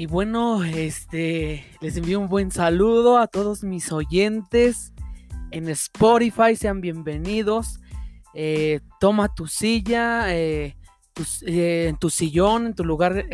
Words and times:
Y 0.00 0.06
bueno, 0.06 0.64
este, 0.64 1.62
les 1.82 1.94
envío 1.98 2.20
un 2.20 2.30
buen 2.30 2.50
saludo 2.50 3.18
a 3.18 3.26
todos 3.26 3.62
mis 3.62 3.92
oyentes 3.92 4.94
en 5.50 5.68
Spotify, 5.68 6.56
sean 6.56 6.80
bienvenidos. 6.80 7.80
Eh, 8.32 8.80
toma 8.98 9.34
tu 9.34 9.46
silla, 9.46 10.34
eh, 10.34 10.74
eh, 11.46 11.86
en 11.90 11.98
tu 11.98 12.08
sillón, 12.08 12.68
en 12.68 12.74
tu 12.74 12.82
lugar 12.82 13.26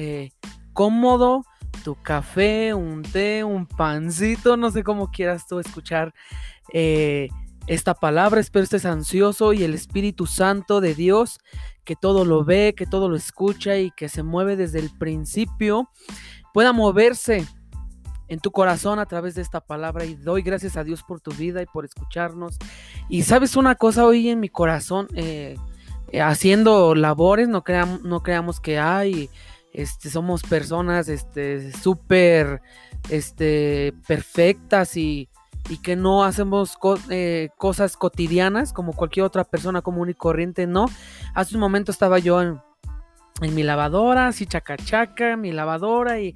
cómodo, 0.73 1.45
tu 1.85 1.95
café, 2.03 2.75
un 2.75 3.03
té, 3.03 3.45
un 3.45 3.69
pancito, 3.69 4.57
no 4.57 4.73
sé 4.73 4.83
cómo 4.83 5.13
quieras 5.13 5.47
tú 5.47 5.61
escuchar 5.61 6.13
esta 6.73 7.95
palabra. 7.95 8.41
Espero 8.41 8.65
estés 8.65 8.87
ansioso 8.87 9.53
y 9.53 9.63
el 9.63 9.73
Espíritu 9.73 10.27
Santo 10.27 10.81
de 10.81 10.97
Dios, 10.97 11.39
que 11.85 11.95
todo 11.95 12.25
lo 12.25 12.45
ve, 12.45 12.75
que 12.77 12.87
todo 12.87 13.09
lo 13.09 13.15
escucha 13.15 13.79
y 13.79 13.93
que 13.93 14.09
se 14.09 14.25
mueve 14.25 14.57
desde 14.57 14.81
el 14.81 14.91
principio 14.91 15.89
pueda 16.57 16.73
moverse 16.73 17.47
en 18.29 18.41
tu 18.41 18.51
corazón 18.51 18.99
a 18.99 19.05
través 19.05 19.35
de 19.35 19.43
esta 19.43 19.61
palabra 19.61 20.07
y 20.07 20.15
doy 20.15 20.41
gracias 20.41 20.79
a 20.79 20.85
Dios 20.85 21.03
por 21.03 21.21
tu 21.21 21.31
vida 21.33 21.61
y 21.61 21.67
por 21.67 21.85
escucharnos. 21.85 22.57
Y 23.11 23.25
sabes 23.25 23.57
una 23.57 23.75
cosa 23.75 24.07
hoy 24.07 24.31
en 24.31 24.41
mi 24.41 24.49
corazón, 24.49 25.07
eh, 25.15 25.59
haciendo 26.19 26.95
labores, 26.95 27.47
no, 27.47 27.63
creamos, 27.63 28.05
no 28.05 28.23
creamos 28.23 28.59
que 28.59 28.79
hay, 28.79 29.29
este, 29.75 30.09
somos 30.09 30.45
personas 30.45 31.11
este, 31.11 31.75
súper 31.75 32.63
este, 33.11 33.93
perfectas 34.09 34.97
y, 34.97 35.29
y, 35.69 35.77
que 35.83 35.95
no 35.95 36.25
hacemos 36.25 36.79
eh, 37.11 37.51
cosas 37.59 37.99
cotidianas 37.99 38.73
como 38.73 38.95
cualquier 38.95 39.27
otra 39.27 39.45
persona 39.45 39.83
común 39.83 40.09
y 40.09 40.15
corriente, 40.15 40.67
no. 40.67 40.87
Hace 41.35 41.55
un 41.55 41.61
momento 41.61 41.93
estaba 41.93 42.19
yo 42.19 42.41
en 42.41 42.63
en 43.41 43.55
mi 43.55 43.63
lavadora, 43.63 44.29
así 44.29 44.47
chacachaca, 44.47 45.37
mi 45.37 45.53
lavadora 45.53 46.21
y, 46.21 46.35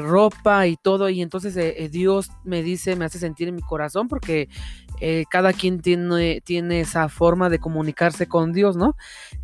ropa 0.00 0.66
y 0.66 0.76
todo. 0.76 1.08
Y 1.08 1.20
entonces 1.20 1.56
eh, 1.56 1.74
eh, 1.84 1.88
Dios 1.88 2.30
me 2.44 2.62
dice, 2.62 2.96
me 2.96 3.04
hace 3.04 3.18
sentir 3.18 3.48
en 3.48 3.54
mi 3.54 3.62
corazón 3.62 4.08
porque 4.08 4.48
eh, 5.00 5.24
cada 5.30 5.52
quien 5.52 5.80
tiene, 5.80 6.40
tiene 6.40 6.80
esa 6.80 7.08
forma 7.08 7.50
de 7.50 7.58
comunicarse 7.58 8.26
con 8.26 8.52
Dios, 8.52 8.76
¿no? 8.76 8.96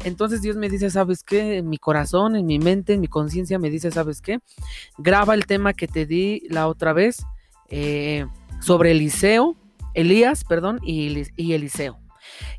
Entonces 0.05 0.41
Dios 0.41 0.57
me 0.57 0.71
dice, 0.71 0.91
¿sabes 0.91 1.23
qué? 1.23 1.59
En 1.59 1.69
mi 1.69 1.79
corazón, 1.79 2.37
en 2.37 2.47
mi 2.47 2.59
mente, 2.59 2.95
en 2.95 3.01
mi 3.01 3.09
conciencia 3.09 3.59
me 3.59 3.71
dice, 3.71 3.91
¿sabes 3.91 4.23
qué? 4.23 4.41
Graba 4.97 5.35
el 5.35 5.47
tema 5.47 5.75
que 5.75 5.89
te 5.89 6.07
di 6.07 6.43
la 6.49 6.69
otra 6.69 6.93
vez 6.93 7.25
sobre 8.61 8.93
Eliseo, 8.93 9.57
Elías, 9.95 10.45
perdón, 10.45 10.79
y, 10.83 11.25
y 11.37 11.53
Eliseo. 11.55 11.99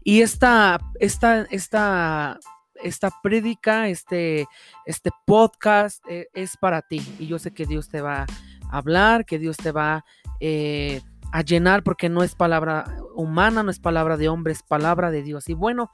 Y 0.03 0.21
esta, 0.21 0.79
esta, 0.99 1.43
esta 1.49 2.39
esta 2.83 3.11
prédica, 3.21 3.87
este, 3.87 4.47
este 4.85 5.11
podcast 5.25 6.03
eh, 6.09 6.27
es 6.33 6.57
para 6.57 6.81
ti. 6.81 7.01
Y 7.19 7.27
yo 7.27 7.39
sé 7.39 7.51
que 7.51 7.65
Dios 7.65 7.89
te 7.89 8.01
va 8.01 8.23
a 8.69 8.77
hablar, 8.77 9.25
que 9.25 9.39
Dios 9.39 9.57
te 9.57 9.71
va 9.71 10.05
eh, 10.39 11.01
a 11.31 11.41
llenar, 11.41 11.83
porque 11.83 12.09
no 12.09 12.23
es 12.23 12.35
palabra 12.35 12.85
humana, 13.15 13.63
no 13.63 13.71
es 13.71 13.79
palabra 13.79 14.17
de 14.17 14.29
hombre, 14.29 14.53
es 14.53 14.63
palabra 14.63 15.11
de 15.11 15.23
Dios. 15.23 15.49
Y 15.49 15.53
bueno, 15.53 15.91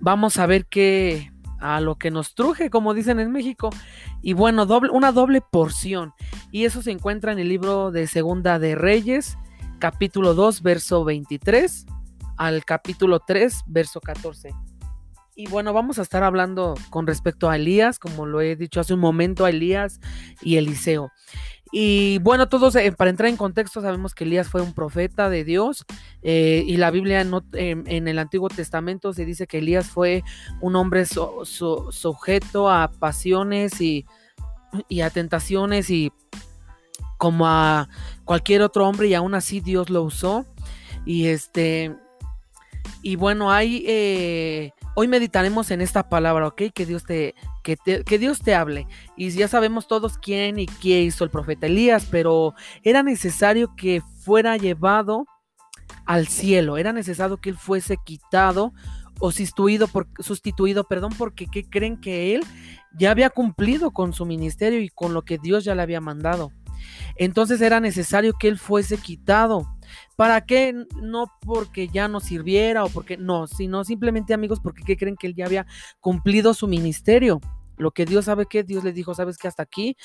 vamos 0.00 0.38
a 0.38 0.46
ver 0.46 0.66
qué 0.66 1.30
a 1.60 1.80
lo 1.80 1.96
que 1.96 2.10
nos 2.10 2.34
truje, 2.34 2.68
como 2.68 2.92
dicen 2.92 3.20
en 3.20 3.32
México. 3.32 3.70
Y 4.20 4.34
bueno, 4.34 4.66
doble, 4.66 4.90
una 4.90 5.12
doble 5.12 5.40
porción. 5.40 6.12
Y 6.50 6.66
eso 6.66 6.82
se 6.82 6.90
encuentra 6.90 7.32
en 7.32 7.38
el 7.38 7.48
libro 7.48 7.90
de 7.90 8.06
Segunda 8.06 8.58
de 8.58 8.74
Reyes, 8.74 9.38
capítulo 9.78 10.34
2, 10.34 10.62
verso 10.62 11.04
23 11.04 11.86
al 12.36 12.64
capítulo 12.64 13.20
3, 13.20 13.62
verso 13.66 14.00
14. 14.00 14.54
Y 15.36 15.48
bueno, 15.48 15.72
vamos 15.72 15.98
a 15.98 16.02
estar 16.02 16.22
hablando 16.22 16.74
con 16.90 17.06
respecto 17.06 17.50
a 17.50 17.56
Elías, 17.56 17.98
como 17.98 18.24
lo 18.26 18.40
he 18.40 18.54
dicho 18.54 18.80
hace 18.80 18.94
un 18.94 19.00
momento, 19.00 19.44
a 19.44 19.50
Elías 19.50 20.00
y 20.42 20.56
Eliseo. 20.56 21.10
Y 21.72 22.18
bueno, 22.18 22.48
todos, 22.48 22.76
eh, 22.76 22.92
para 22.92 23.10
entrar 23.10 23.28
en 23.28 23.36
contexto, 23.36 23.80
sabemos 23.80 24.14
que 24.14 24.22
Elías 24.22 24.48
fue 24.48 24.62
un 24.62 24.74
profeta 24.74 25.28
de 25.28 25.42
Dios 25.42 25.84
eh, 26.22 26.62
y 26.64 26.76
la 26.76 26.92
Biblia 26.92 27.24
no, 27.24 27.42
en 27.52 28.06
el 28.06 28.20
Antiguo 28.20 28.48
Testamento 28.48 29.12
se 29.12 29.24
dice 29.24 29.48
que 29.48 29.58
Elías 29.58 29.86
fue 29.86 30.22
un 30.60 30.76
hombre 30.76 31.04
sujeto 31.04 32.70
a 32.70 32.92
pasiones 32.92 33.80
y, 33.80 34.06
y 34.88 35.00
a 35.00 35.10
tentaciones 35.10 35.90
y 35.90 36.12
como 37.18 37.48
a 37.48 37.88
cualquier 38.24 38.62
otro 38.62 38.86
hombre 38.86 39.08
y 39.08 39.14
aún 39.14 39.34
así 39.34 39.58
Dios 39.60 39.90
lo 39.90 40.04
usó. 40.04 40.46
Y 41.04 41.26
este, 41.26 41.96
y 43.02 43.16
bueno, 43.16 43.50
hay... 43.50 43.84
Eh, 43.86 44.72
Hoy 44.96 45.08
meditaremos 45.08 45.72
en 45.72 45.80
esta 45.80 46.08
palabra, 46.08 46.46
¿ok? 46.46 46.62
Que 46.72 46.86
Dios 46.86 47.02
te, 47.02 47.34
que, 47.64 47.76
que 47.76 48.18
Dios 48.18 48.40
te 48.40 48.54
hable. 48.54 48.86
Y 49.16 49.30
ya 49.30 49.48
sabemos 49.48 49.88
todos 49.88 50.18
quién 50.18 50.60
y 50.60 50.66
qué 50.66 51.02
hizo 51.02 51.24
el 51.24 51.30
profeta 51.30 51.66
Elías, 51.66 52.06
pero 52.08 52.54
era 52.84 53.02
necesario 53.02 53.74
que 53.74 54.02
fuera 54.20 54.56
llevado 54.56 55.26
al 56.06 56.28
cielo, 56.28 56.76
era 56.76 56.92
necesario 56.92 57.38
que 57.38 57.50
él 57.50 57.56
fuese 57.56 57.96
quitado 58.04 58.72
o 59.18 59.32
sustituido, 59.32 59.88
por, 59.88 60.06
sustituido, 60.20 60.84
perdón, 60.84 61.12
porque 61.18 61.46
¿qué 61.46 61.64
creen 61.64 62.00
que 62.00 62.36
él 62.36 62.44
ya 62.96 63.10
había 63.10 63.30
cumplido 63.30 63.90
con 63.90 64.12
su 64.12 64.26
ministerio 64.26 64.80
y 64.80 64.90
con 64.90 65.12
lo 65.12 65.22
que 65.22 65.38
Dios 65.38 65.64
ya 65.64 65.74
le 65.74 65.82
había 65.82 66.00
mandado? 66.00 66.52
Entonces 67.16 67.60
era 67.60 67.80
necesario 67.80 68.34
que 68.38 68.48
él 68.48 68.58
fuese 68.58 68.98
quitado. 68.98 69.73
¿Para 70.16 70.44
qué? 70.44 70.74
No 71.00 71.26
porque 71.40 71.88
ya 71.88 72.08
no 72.08 72.20
sirviera 72.20 72.84
o 72.84 72.88
porque 72.88 73.16
no, 73.16 73.46
sino 73.46 73.84
simplemente 73.84 74.34
amigos 74.34 74.60
porque 74.60 74.84
¿qué 74.84 74.96
creen 74.96 75.16
que 75.16 75.26
él 75.26 75.34
ya 75.34 75.46
había 75.46 75.66
cumplido 76.00 76.54
su 76.54 76.68
ministerio? 76.68 77.40
Lo 77.76 77.90
que 77.90 78.04
Dios 78.04 78.26
sabe 78.26 78.46
que 78.46 78.62
Dios 78.62 78.84
le 78.84 78.92
dijo, 78.92 79.14
sabes 79.14 79.36
que 79.36 79.48
hasta 79.48 79.62
aquí 79.62 79.96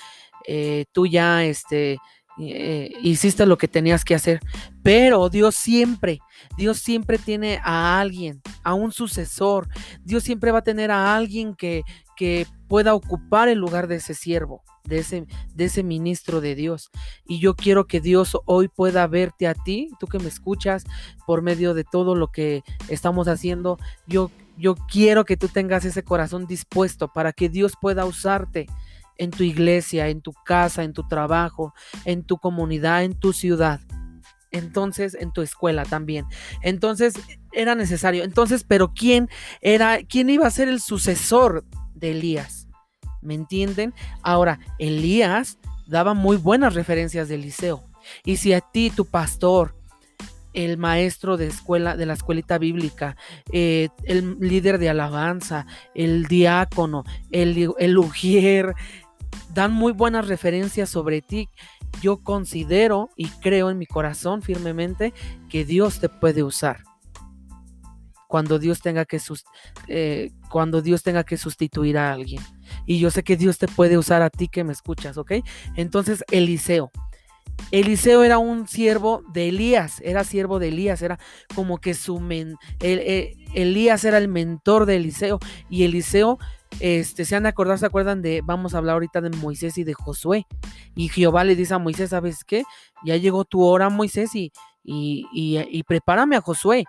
eh, 0.48 0.86
tú 0.92 1.06
ya 1.06 1.44
este, 1.44 2.00
eh, 2.42 2.92
hiciste 3.02 3.46
lo 3.46 3.58
que 3.58 3.68
tenías 3.68 4.06
que 4.06 4.16
hacer. 4.16 4.40
Pero 4.82 5.30
Dios 5.30 5.56
siempre, 5.56 6.20
Dios 6.58 6.80
siempre 6.80 7.18
tiene 7.18 7.60
a 7.64 8.00
alguien, 8.00 8.42
a 8.64 8.74
un 8.74 8.92
sucesor. 8.92 9.68
Dios 10.04 10.24
siempre 10.24 10.52
va 10.52 10.60
a 10.60 10.64
tener 10.64 10.90
a 10.90 11.16
alguien 11.16 11.54
que, 11.54 11.84
que 12.20 12.46
pueda 12.68 12.96
ocupar 12.96 13.48
el 13.48 13.60
lugar 13.60 13.88
de 13.88 13.96
ese 13.96 14.14
siervo, 14.14 14.62
de 14.84 14.98
ese, 15.00 15.26
de 15.56 15.64
ese 15.64 15.84
ministro 15.84 16.42
de 16.42 16.54
Dios. 16.54 16.92
Y 17.26 17.40
yo 17.40 17.56
quiero 17.56 17.88
que 17.88 18.02
Dios 18.02 18.38
hoy 18.44 18.68
pueda 18.68 19.08
verte 19.08 19.48
a 19.48 19.54
ti, 19.54 19.90
tú 20.02 20.08
que 20.08 20.20
me 20.20 20.28
escuchas 20.28 20.84
por 21.26 21.42
medio 21.42 21.74
de 21.74 21.86
todo 21.86 22.16
lo 22.16 22.28
que 22.28 22.62
estamos 22.90 23.30
haciendo. 23.30 23.78
Yo, 24.06 24.32
yo 24.58 24.76
quiero 24.76 25.24
que 25.24 25.38
tú 25.38 25.48
tengas 25.48 25.86
ese 25.86 26.04
corazón 26.04 26.46
dispuesto 26.46 27.08
para 27.08 27.32
que 27.32 27.48
Dios 27.48 27.76
pueda 27.80 28.04
usarte 28.04 28.68
en 29.16 29.32
tu 29.32 29.44
iglesia, 29.44 30.10
en 30.10 30.20
tu 30.20 30.34
casa, 30.44 30.84
en 30.84 30.92
tu 30.92 31.08
trabajo, 31.08 31.74
en 32.04 32.26
tu 32.26 32.38
comunidad, 32.38 33.06
en 33.06 33.18
tu 33.18 33.32
ciudad. 33.32 33.80
Entonces, 34.52 35.16
en 35.18 35.32
tu 35.32 35.42
escuela 35.42 35.86
también. 35.86 36.26
Entonces, 36.64 37.14
era 37.54 37.76
necesario. 37.76 38.26
Entonces, 38.26 38.66
pero 38.68 38.94
¿quién 38.94 39.30
era, 39.62 40.00
quién 40.04 40.30
iba 40.30 40.48
a 40.48 40.52
ser 40.52 40.68
el 40.68 40.82
sucesor 40.82 41.64
de 42.00 42.12
Elías? 42.12 42.68
¿Me 43.22 43.34
entienden? 43.34 43.94
Ahora, 44.22 44.60
Elías 44.78 45.58
daba 45.88 46.14
muy 46.14 46.38
buenas 46.38 46.74
referencias 46.74 47.28
de 47.28 47.36
Eliseo. 47.36 47.84
Y 48.24 48.38
si 48.38 48.54
a 48.54 48.62
ti, 48.62 48.90
tu 48.90 49.06
pastor, 49.06 49.76
el 50.54 50.78
maestro 50.78 51.38
de 51.38 51.48
escuela, 51.48 51.96
de 51.96 52.06
la 52.06 52.14
escuelita 52.14 52.58
bíblica, 52.58 53.16
eh, 53.52 53.90
el 54.04 54.38
líder 54.40 54.80
de 54.80 54.90
alabanza, 54.90 55.66
el 55.94 56.26
diácono, 56.26 57.04
el, 57.32 57.74
el 57.78 57.98
ujier, 57.98 58.74
dan 59.54 59.72
muy 59.72 59.94
buenas 59.94 60.28
referencias 60.28 60.90
sobre 60.90 61.22
ti. 61.22 61.50
Yo 62.02 62.24
considero 62.24 63.10
y 63.16 63.28
creo 63.28 63.70
en 63.70 63.78
mi 63.78 63.86
corazón 63.86 64.42
firmemente 64.42 65.14
que 65.50 65.66
Dios 65.66 66.00
te 66.00 66.10
puede 66.10 66.44
usar. 66.44 66.89
Cuando 68.30 68.60
Dios 68.60 68.80
tenga 68.80 69.06
que, 69.06 69.20
eh, 69.88 70.30
cuando 70.50 70.84
Dios 70.84 71.02
tenga 71.02 71.24
que 71.24 71.36
sustituir 71.36 71.98
a 71.98 72.14
alguien. 72.14 72.42
Y 72.86 73.00
yo 73.00 73.10
sé 73.10 73.24
que 73.24 73.36
Dios 73.36 73.58
te 73.58 73.68
puede 73.68 73.98
usar 73.98 74.22
a 74.22 74.30
ti 74.30 74.48
que 74.48 74.64
me 74.64 74.72
escuchas, 74.72 75.18
¿ok? 75.18 75.34
Entonces, 75.76 76.24
Eliseo. 76.30 76.92
Eliseo 77.72 78.24
era 78.24 78.38
un 78.38 78.68
siervo 78.68 79.24
de 79.34 79.50
Elías, 79.50 80.00
era 80.06 80.24
siervo 80.24 80.60
de 80.60 80.68
Elías, 80.68 81.02
era 81.02 81.20
como 81.56 81.80
que 81.80 81.96
su 81.96 82.20
men, 82.20 82.56
eh, 82.82 83.34
Elías 83.54 84.06
era 84.06 84.20
el 84.20 84.28
mentor 84.28 84.86
de 84.86 84.98
Eliseo 84.98 85.40
y 85.70 85.84
Eliseo 85.84 86.38
este, 86.80 87.26
se 87.26 87.36
han 87.36 87.44
de 87.44 87.50
acordar, 87.50 87.80
se 87.80 87.88
acuerdan 87.88 88.22
de, 88.22 88.42
vamos 88.44 88.74
a 88.74 88.78
hablar 88.78 88.94
ahorita 88.94 89.22
de 89.22 89.32
Moisés 89.32 89.78
y 89.78 89.84
de 89.84 89.94
Josué. 89.94 90.46
Y 90.96 91.10
Jehová 91.10 91.44
le 91.44 91.56
dice 91.56 91.74
a 91.74 91.80
Moisés, 91.80 92.12
¿sabes 92.12 92.44
qué? 92.44 92.64
Ya 93.04 93.18
llegó 93.18 93.44
tu 93.44 93.64
hora, 93.64 93.90
Moisés, 93.90 94.36
y, 94.36 94.52
y, 94.84 95.26
y, 95.34 95.84
prepárame 95.84 96.36
a 96.36 96.42
Josué. 96.42 96.86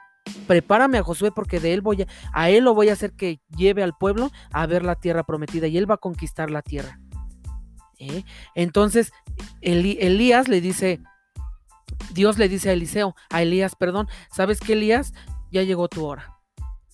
Prepárame 0.47 0.99
a 0.99 1.03
Josué 1.03 1.33
porque 1.33 1.61
de 1.61 1.75
él 1.75 1.81
voy 1.81 2.03
a, 2.03 2.07
a 2.33 2.51
él 2.51 2.65
lo 2.65 2.75
voy 2.75 2.89
a 2.89 2.95
hacer 2.95 3.13
que 3.13 3.41
lleve 3.57 3.83
al 3.83 3.95
pueblo 3.99 4.31
a 4.53 4.67
ver 4.67 4.85
la 4.85 4.97
tierra 4.97 5.25
prometida 5.25 5.67
y 5.67 5.79
él 5.79 5.91
va 5.91 5.95
a 5.95 5.99
conquistar 5.99 6.51
la 6.51 6.63
tierra. 6.63 7.01
¿Eh? 8.01 8.25
Entonces, 8.55 9.13
Elías 9.61 10.49
le 10.49 10.63
dice, 10.63 11.01
Dios 12.13 12.39
le 12.39 12.49
dice 12.49 12.71
a 12.71 12.73
Eliseo, 12.73 13.15
a 13.29 13.43
Elías, 13.43 13.77
perdón, 13.77 14.09
¿sabes 14.33 14.59
qué, 14.59 14.73
Elías? 14.73 15.13
Ya 15.53 15.63
llegó 15.63 15.89
tu 15.89 16.07
hora 16.07 16.39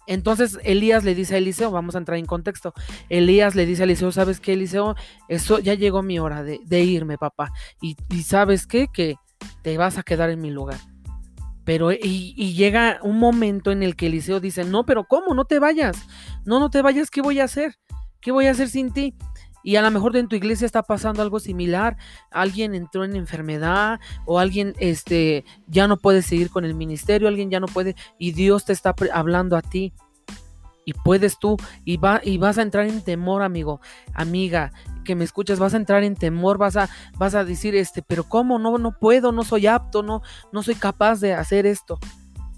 Entonces 0.07 0.59
Elías 0.65 1.05
le 1.05 1.15
dice 1.15 1.35
a 1.35 1.39
Eliseo, 1.39 1.71
vamos 1.71 1.95
a 1.95 1.99
entrar 1.99 2.19
en 2.19 2.27
contexto, 2.27 2.75
Elías 3.09 3.55
le 3.55 3.67
dice 3.67 3.83
a 3.83 3.85
Eliseo, 3.85 4.11
¿sabes 4.11 4.41
qué, 4.41 4.55
Eliseo? 4.55 4.97
Eso 5.29 5.61
ya 5.61 5.75
llegó 5.75 6.03
mi 6.03 6.19
hora 6.19 6.43
de, 6.43 6.81
irme, 6.81 7.19
papá. 7.19 7.53
Y, 7.81 7.97
¿sabes 8.23 8.67
qué? 8.67 8.89
Que 8.89 9.15
te 9.63 9.79
vas 9.79 9.99
a 9.99 10.03
quedar 10.03 10.31
en 10.31 10.41
mi 10.41 10.51
lugar. 10.51 10.79
Pero, 11.67 11.93
y, 11.93 12.33
y, 12.37 12.55
llega 12.55 13.01
un 13.03 13.19
momento 13.19 13.73
en 13.73 13.83
el 13.83 13.97
que 13.97 14.07
Eliseo 14.07 14.39
dice, 14.41 14.65
no, 14.65 14.87
pero 14.87 15.05
¿cómo? 15.05 15.35
No 15.35 15.45
te 15.45 15.59
vayas. 15.59 15.99
No, 16.45 16.61
no 16.61 16.71
te 16.71 16.81
vayas, 16.81 17.11
¿qué 17.11 17.21
voy 17.21 17.41
a 17.41 17.45
hacer? 17.45 17.75
¿Qué 18.21 18.31
voy 18.31 18.47
a 18.47 18.53
hacer 18.53 18.69
sin 18.69 18.93
ti? 18.93 19.15
Y 19.65 19.75
a 19.75 19.83
lo 19.83 19.91
mejor 19.91 20.17
en 20.17 20.29
tu 20.29 20.37
iglesia 20.37 20.65
está 20.65 20.85
pasando 20.85 21.23
algo 21.23 21.41
similar. 21.41 21.97
Alguien 22.31 22.77
entró 22.77 23.05
en 23.05 23.17
enfermedad 23.17 23.99
o 24.25 24.39
alguien 24.39 24.75
este, 24.79 25.45
ya 25.67 25.89
no 25.89 25.97
puede 25.97 26.23
seguir 26.23 26.51
con 26.51 26.65
el 26.65 26.75
ministerio, 26.75 27.27
alguien 27.27 27.51
ya 27.51 27.59
no 27.59 27.67
puede 27.67 27.97
y 28.17 28.31
Dios 28.31 28.65
te 28.65 28.73
está 28.73 28.95
hablando 29.13 29.57
a 29.57 29.63
ti. 29.63 29.93
Y 30.87 30.95
puedes 30.95 31.39
tú 31.39 31.57
y, 31.85 31.99
va, 31.99 32.23
y 32.25 32.39
vas 32.39 32.57
a 32.57 32.63
entrar 32.63 32.87
en 32.87 33.03
temor, 33.03 33.43
amigo, 33.43 33.81
amiga, 34.15 34.73
que 35.05 35.17
me 35.17 35.25
escuchas, 35.25 35.59
vas 35.59 35.75
a 35.75 35.79
entrar 35.79 36.05
en 36.05 36.15
temor, 36.15 36.59
vas 36.59 36.77
a, 36.77 36.89
vas 37.19 37.35
a 37.35 37.45
decir, 37.45 37.75
este, 37.75 38.03
pero 38.03 38.25
¿cómo? 38.25 38.59
No, 38.59 38.79
no 38.79 38.97
puedo, 38.99 39.33
no 39.33 39.43
soy 39.43 39.67
apto, 39.67 40.03
no, 40.03 40.23
no 40.53 40.63
soy 40.63 40.77
capaz 40.77 41.21
de 41.21 41.35
hacer 41.35 41.67
esto. 41.67 41.99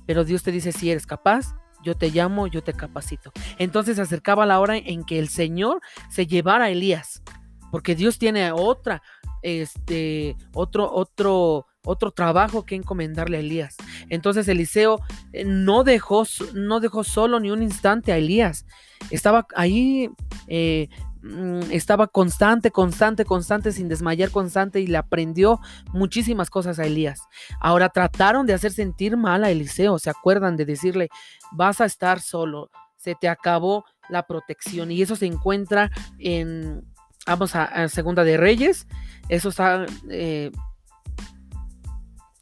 Pero 0.07 0.25
Dios 0.25 0.43
te 0.43 0.53
dice, 0.53 0.73
si 0.73 0.91
eres 0.91 1.07
capaz, 1.07 1.55
yo 1.83 1.95
te 1.95 2.11
llamo, 2.11 2.47
yo 2.47 2.63
te 2.63 2.75
capacito. 2.75 3.33
Entonces 3.59 3.97
se 3.97 4.03
acercaba 4.03 4.45
la 4.45 4.61
hora 4.61 4.77
en 4.77 5.05
que 5.05 5.19
el 5.19 5.29
Señor 5.29 5.81
se 6.11 6.27
llevara 6.27 6.67
a 6.67 6.71
Elías, 6.71 7.23
porque 7.71 7.95
Dios 7.95 8.19
tiene 8.19 8.53
otra, 8.53 9.03
este, 9.43 10.37
otro, 10.53 10.93
otro, 10.93 11.67
otro 11.85 12.11
trabajo 12.11 12.65
que 12.65 12.75
encomendarle 12.75 13.39
a 13.39 13.41
Elías. 13.41 13.77
Entonces 14.09 14.49
Eliseo 14.49 15.01
eh, 15.33 15.45
no 15.45 15.85
dejó, 15.85 16.25
no 16.55 16.81
dejó 16.81 17.05
solo 17.05 17.41
ni 17.41 17.51
un 17.51 17.63
instante 17.63 18.13
a 18.13 18.17
Elías. 18.17 18.67
Estaba 19.11 19.47
ahí 19.55 20.11
eh, 20.49 20.89
Mm, 21.23 21.73
estaba 21.73 22.07
constante, 22.07 22.71
constante, 22.71 23.25
constante, 23.25 23.73
sin 23.73 23.89
desmayar, 23.89 24.31
constante, 24.31 24.81
y 24.81 24.87
le 24.87 24.99
aprendió 24.99 25.61
muchísimas 25.93 26.49
cosas 26.49 26.79
a 26.79 26.87
Elías. 26.87 27.23
Ahora 27.61 27.89
trataron 27.89 28.47
de 28.47 28.55
hacer 28.55 28.73
sentir 28.73 29.17
mal 29.17 29.45
a 29.45 29.51
Eliseo, 29.51 29.99
se 29.99 30.11
acuerdan 30.11 30.57
de 30.57 30.65
decirle, 30.65 31.09
vas 31.53 31.81
a 31.81 31.87
estar 31.87 32.21
solo, 32.21 32.71
se 32.97 33.15
te 33.15 33.29
acabó 33.29 33.85
la 34.09 34.27
protección, 34.27 34.91
y 34.93 35.03
eso 35.03 35.17
se 35.17 35.27
encuentra 35.27 35.91
en, 36.19 36.85
vamos 37.27 37.55
a, 37.57 37.89
Segunda 37.89 38.23
de 38.23 38.37
Reyes, 38.37 38.87
eso 39.29 39.49
está, 39.49 39.87
eh, 40.09 40.53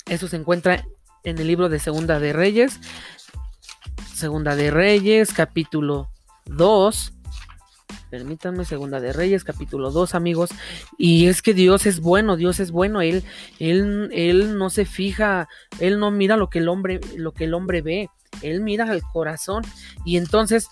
eso 0.09 0.29
se 0.29 0.37
encuentra 0.37 0.85
en 1.25 1.39
el 1.39 1.47
libro 1.47 1.69
de 1.69 1.79
Segunda 1.79 2.21
de 2.21 2.33
Reyes, 2.33 2.81
Segunda 4.15 4.57
de 4.57 4.71
Reyes, 4.71 5.33
capítulo 5.33 6.11
2, 6.47 7.13
Permítanme, 8.11 8.65
Segunda 8.65 9.01
de 9.01 9.13
Reyes, 9.13 9.43
capítulo 9.43 9.91
2, 9.91 10.15
amigos. 10.15 10.51
Y 10.97 11.27
es 11.27 11.43
que 11.43 11.55
Dios 11.55 11.87
es 11.87 12.01
bueno, 12.01 12.37
Dios 12.37 12.61
es 12.61 12.71
bueno. 12.71 13.01
Él, 13.01 13.25
él, 13.59 14.11
él 14.13 14.57
no 14.59 14.71
se 14.71 14.85
fija, 14.85 15.49
él 15.81 15.99
no 15.99 16.11
mira 16.11 16.37
lo 16.37 16.49
que 16.49 16.61
el 16.61 16.69
hombre, 16.69 17.01
lo 17.17 17.33
que 17.33 17.45
el 17.45 17.55
hombre 17.55 17.83
ve. 17.83 18.09
Él 18.43 18.61
mira 18.61 18.89
al 18.89 19.03
corazón. 19.03 19.65
Y 20.05 20.19
entonces 20.19 20.69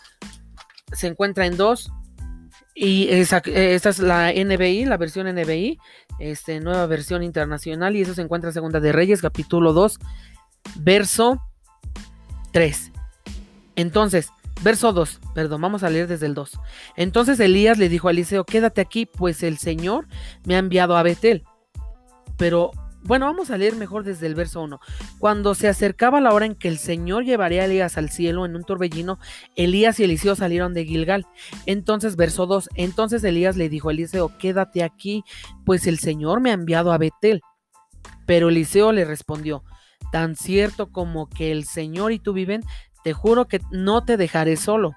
se 0.92 1.08
encuentra 1.08 1.46
en 1.46 1.56
dos. 1.56 1.90
Y 2.74 3.08
esa, 3.08 3.38
esta 3.38 3.90
es 3.90 3.98
la 3.98 4.32
NBI, 4.32 4.84
la 4.84 4.96
versión 4.96 5.26
NBI, 5.28 5.78
este, 6.18 6.60
nueva 6.60 6.86
versión 6.86 7.22
internacional. 7.22 7.96
Y 7.96 8.02
eso 8.02 8.14
se 8.14 8.22
encuentra 8.22 8.50
en 8.50 8.54
Segunda 8.54 8.80
de 8.80 8.92
Reyes, 8.92 9.22
capítulo 9.22 9.72
2, 9.72 9.98
verso 10.76 11.40
3. 12.52 12.92
Entonces, 13.76 14.30
Verso 14.62 14.92
2, 14.92 15.20
perdón, 15.34 15.60
vamos 15.60 15.82
a 15.82 15.90
leer 15.90 16.06
desde 16.06 16.26
el 16.26 16.34
2. 16.34 16.58
Entonces 16.96 17.38
Elías 17.40 17.76
le 17.76 17.88
dijo 17.88 18.08
a 18.08 18.12
Eliseo, 18.12 18.44
quédate 18.44 18.80
aquí, 18.80 19.04
pues 19.04 19.42
el 19.42 19.58
Señor 19.58 20.06
me 20.44 20.54
ha 20.54 20.58
enviado 20.58 20.96
a 20.96 21.02
Betel. 21.02 21.42
Pero 22.38 22.70
bueno, 23.04 23.26
vamos 23.26 23.50
a 23.50 23.58
leer 23.58 23.76
mejor 23.76 24.02
desde 24.02 24.26
el 24.26 24.34
verso 24.34 24.62
1. 24.62 24.80
Cuando 25.18 25.54
se 25.54 25.68
acercaba 25.68 26.22
la 26.22 26.32
hora 26.32 26.46
en 26.46 26.54
que 26.54 26.68
el 26.68 26.78
Señor 26.78 27.24
llevaría 27.24 27.62
a 27.62 27.64
Elías 27.66 27.98
al 27.98 28.08
cielo 28.08 28.46
en 28.46 28.56
un 28.56 28.64
torbellino, 28.64 29.18
Elías 29.56 30.00
y 30.00 30.04
Eliseo 30.04 30.34
salieron 30.34 30.72
de 30.72 30.86
Gilgal. 30.86 31.26
Entonces, 31.66 32.16
verso 32.16 32.46
2, 32.46 32.70
entonces 32.76 33.22
Elías 33.22 33.56
le 33.56 33.68
dijo 33.68 33.90
a 33.90 33.92
Eliseo, 33.92 34.32
quédate 34.38 34.82
aquí, 34.82 35.22
pues 35.66 35.86
el 35.86 35.98
Señor 35.98 36.40
me 36.40 36.50
ha 36.50 36.54
enviado 36.54 36.92
a 36.92 36.98
Betel. 36.98 37.42
Pero 38.26 38.48
Eliseo 38.48 38.90
le 38.92 39.04
respondió, 39.04 39.64
tan 40.10 40.34
cierto 40.34 40.90
como 40.90 41.28
que 41.28 41.52
el 41.52 41.64
Señor 41.64 42.12
y 42.12 42.18
tú 42.18 42.32
viven, 42.32 42.62
te 43.02 43.12
juro 43.12 43.48
que 43.48 43.60
no 43.70 44.04
te 44.04 44.16
dejaré 44.16 44.56
solo. 44.56 44.92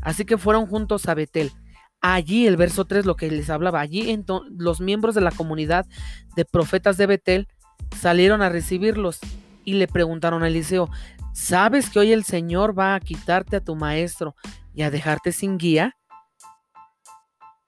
Así 0.00 0.24
que 0.24 0.38
fueron 0.38 0.66
juntos 0.66 1.08
a 1.08 1.14
Betel. 1.14 1.50
Allí, 2.00 2.46
el 2.46 2.56
verso 2.56 2.84
3, 2.84 3.04
lo 3.04 3.16
que 3.16 3.30
les 3.30 3.50
hablaba, 3.50 3.80
allí 3.80 4.24
los 4.56 4.80
miembros 4.80 5.14
de 5.14 5.20
la 5.20 5.32
comunidad 5.32 5.86
de 6.36 6.44
profetas 6.44 6.96
de 6.96 7.06
Betel 7.06 7.48
salieron 7.98 8.42
a 8.42 8.48
recibirlos 8.48 9.18
y 9.64 9.74
le 9.74 9.88
preguntaron 9.88 10.42
a 10.42 10.48
Eliseo, 10.48 10.88
¿sabes 11.34 11.90
que 11.90 11.98
hoy 11.98 12.12
el 12.12 12.24
Señor 12.24 12.78
va 12.78 12.94
a 12.94 13.00
quitarte 13.00 13.56
a 13.56 13.60
tu 13.64 13.74
maestro 13.74 14.36
y 14.74 14.82
a 14.82 14.90
dejarte 14.90 15.32
sin 15.32 15.58
guía? 15.58 15.96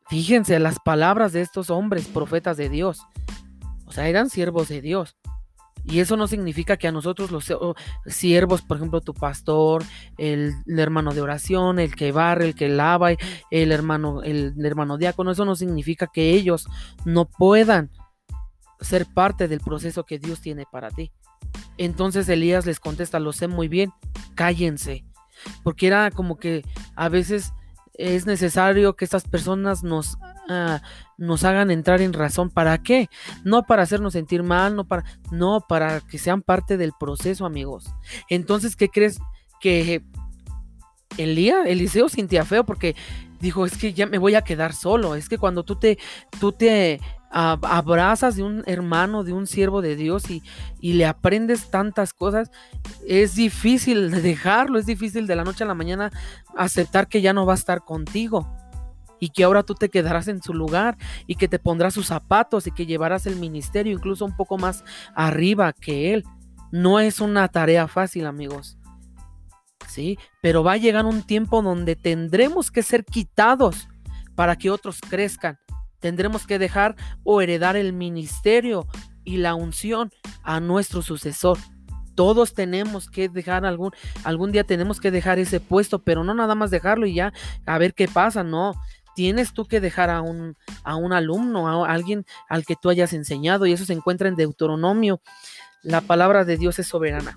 Fíjense 0.08 0.58
las 0.58 0.78
palabras 0.78 1.32
de 1.32 1.42
estos 1.42 1.68
hombres 1.68 2.06
profetas 2.06 2.56
de 2.56 2.70
Dios. 2.70 3.02
O 3.84 3.92
sea, 3.92 4.08
eran 4.08 4.30
siervos 4.30 4.68
de 4.68 4.80
Dios. 4.80 5.17
Y 5.90 6.00
eso 6.00 6.18
no 6.18 6.28
significa 6.28 6.76
que 6.76 6.86
a 6.86 6.92
nosotros 6.92 7.30
los 7.30 7.50
siervos, 8.06 8.60
por 8.60 8.76
ejemplo, 8.76 9.00
tu 9.00 9.14
pastor, 9.14 9.82
el, 10.18 10.52
hermano 10.66 11.14
de 11.14 11.22
oración, 11.22 11.78
el 11.78 11.94
que 11.94 12.12
barre, 12.12 12.44
el 12.44 12.54
que 12.54 12.68
lava, 12.68 13.12
el 13.50 13.72
hermano, 13.72 14.22
el, 14.22 14.54
hermano 14.64 14.98
diácono, 14.98 15.30
eso 15.30 15.46
no 15.46 15.56
significa 15.56 16.06
que 16.12 16.32
ellos 16.32 16.66
no 17.06 17.24
puedan 17.24 17.90
ser 18.80 19.06
parte 19.06 19.48
del 19.48 19.60
proceso 19.60 20.04
que 20.04 20.18
Dios 20.18 20.42
tiene 20.42 20.66
para 20.70 20.90
ti. 20.90 21.10
Entonces 21.78 22.28
Elías 22.28 22.66
les 22.66 22.80
contesta, 22.80 23.18
lo 23.18 23.32
sé 23.32 23.48
muy 23.48 23.68
bien, 23.68 23.90
cállense. 24.34 25.06
Porque 25.62 25.86
era 25.86 26.10
como 26.10 26.36
que 26.36 26.64
a 26.96 27.08
veces 27.08 27.54
es 27.98 28.26
necesario 28.26 28.94
que 28.94 29.04
estas 29.04 29.24
personas 29.24 29.82
nos, 29.82 30.16
ah, 30.48 30.80
nos 31.18 31.44
hagan 31.44 31.70
entrar 31.70 32.00
en 32.00 32.12
razón. 32.12 32.48
¿Para 32.48 32.78
qué? 32.78 33.10
No 33.44 33.64
para 33.64 33.82
hacernos 33.82 34.14
sentir 34.14 34.42
mal, 34.42 34.76
no 34.76 34.86
para, 34.86 35.04
no, 35.32 35.64
para 35.68 36.00
que 36.00 36.16
sean 36.16 36.40
parte 36.40 36.76
del 36.76 36.92
proceso, 36.98 37.44
amigos. 37.44 37.86
Entonces, 38.30 38.76
¿qué 38.76 38.88
crees? 38.88 39.18
Que 39.60 40.04
Elías, 41.16 41.66
Eliseo 41.66 42.08
sentía 42.08 42.44
feo 42.44 42.64
porque 42.64 42.94
dijo, 43.40 43.66
es 43.66 43.76
que 43.76 43.92
ya 43.92 44.06
me 44.06 44.18
voy 44.18 44.36
a 44.36 44.42
quedar 44.42 44.72
solo. 44.72 45.16
Es 45.16 45.28
que 45.28 45.38
cuando 45.38 45.64
tú 45.64 45.76
te, 45.76 45.98
tú 46.38 46.52
te 46.52 47.00
abrazas 47.30 48.36
de 48.36 48.42
un 48.42 48.62
hermano, 48.66 49.24
de 49.24 49.32
un 49.32 49.46
siervo 49.46 49.82
de 49.82 49.96
Dios 49.96 50.30
y, 50.30 50.42
y, 50.80 50.94
le 50.94 51.06
aprendes 51.06 51.70
tantas 51.70 52.12
cosas, 52.12 52.50
es 53.06 53.34
difícil 53.34 54.10
dejarlo, 54.22 54.78
es 54.78 54.86
difícil 54.86 55.26
de 55.26 55.36
la 55.36 55.44
noche 55.44 55.64
a 55.64 55.66
la 55.66 55.74
mañana 55.74 56.10
aceptar 56.56 57.08
que 57.08 57.20
ya 57.20 57.32
no 57.32 57.44
va 57.44 57.52
a 57.52 57.56
estar 57.56 57.84
contigo 57.84 58.48
y 59.20 59.30
que 59.30 59.44
ahora 59.44 59.62
tú 59.62 59.74
te 59.74 59.88
quedarás 59.88 60.28
en 60.28 60.42
su 60.42 60.54
lugar 60.54 60.96
y 61.26 61.34
que 61.34 61.48
te 61.48 61.58
pondrás 61.58 61.94
sus 61.94 62.06
zapatos 62.06 62.66
y 62.66 62.70
que 62.70 62.86
llevarás 62.86 63.26
el 63.26 63.36
ministerio 63.36 63.92
incluso 63.92 64.24
un 64.24 64.36
poco 64.36 64.58
más 64.58 64.84
arriba 65.14 65.72
que 65.72 66.14
él. 66.14 66.24
No 66.70 67.00
es 67.00 67.20
una 67.20 67.48
tarea 67.48 67.88
fácil, 67.88 68.26
amigos. 68.26 68.76
Sí, 69.88 70.18
pero 70.42 70.62
va 70.62 70.72
a 70.72 70.76
llegar 70.76 71.06
un 71.06 71.22
tiempo 71.22 71.62
donde 71.62 71.96
tendremos 71.96 72.70
que 72.70 72.82
ser 72.82 73.04
quitados 73.04 73.88
para 74.34 74.56
que 74.56 74.70
otros 74.70 75.00
crezcan 75.00 75.58
tendremos 76.00 76.46
que 76.46 76.58
dejar 76.58 76.96
o 77.24 77.40
heredar 77.40 77.76
el 77.76 77.92
ministerio 77.92 78.86
y 79.24 79.36
la 79.38 79.54
unción 79.54 80.10
a 80.42 80.60
nuestro 80.60 81.02
sucesor. 81.02 81.58
Todos 82.14 82.54
tenemos 82.54 83.08
que 83.08 83.28
dejar 83.28 83.64
algún, 83.64 83.92
algún 84.24 84.50
día 84.50 84.64
tenemos 84.64 85.00
que 85.00 85.10
dejar 85.10 85.38
ese 85.38 85.60
puesto, 85.60 86.00
pero 86.00 86.24
no 86.24 86.34
nada 86.34 86.54
más 86.54 86.70
dejarlo 86.70 87.06
y 87.06 87.14
ya 87.14 87.32
a 87.66 87.78
ver 87.78 87.94
qué 87.94 88.08
pasa, 88.08 88.42
no. 88.42 88.74
Tienes 89.14 89.52
tú 89.52 89.66
que 89.66 89.80
dejar 89.80 90.10
a 90.10 90.22
un, 90.22 90.56
a 90.84 90.96
un 90.96 91.12
alumno, 91.12 91.84
a 91.84 91.92
alguien 91.92 92.24
al 92.48 92.64
que 92.64 92.76
tú 92.76 92.88
hayas 92.88 93.12
enseñado, 93.12 93.66
y 93.66 93.72
eso 93.72 93.84
se 93.84 93.92
encuentra 93.92 94.28
en 94.28 94.36
Deuteronomio. 94.36 95.20
La 95.82 96.00
palabra 96.00 96.44
de 96.44 96.56
Dios 96.56 96.78
es 96.78 96.86
soberana. 96.86 97.36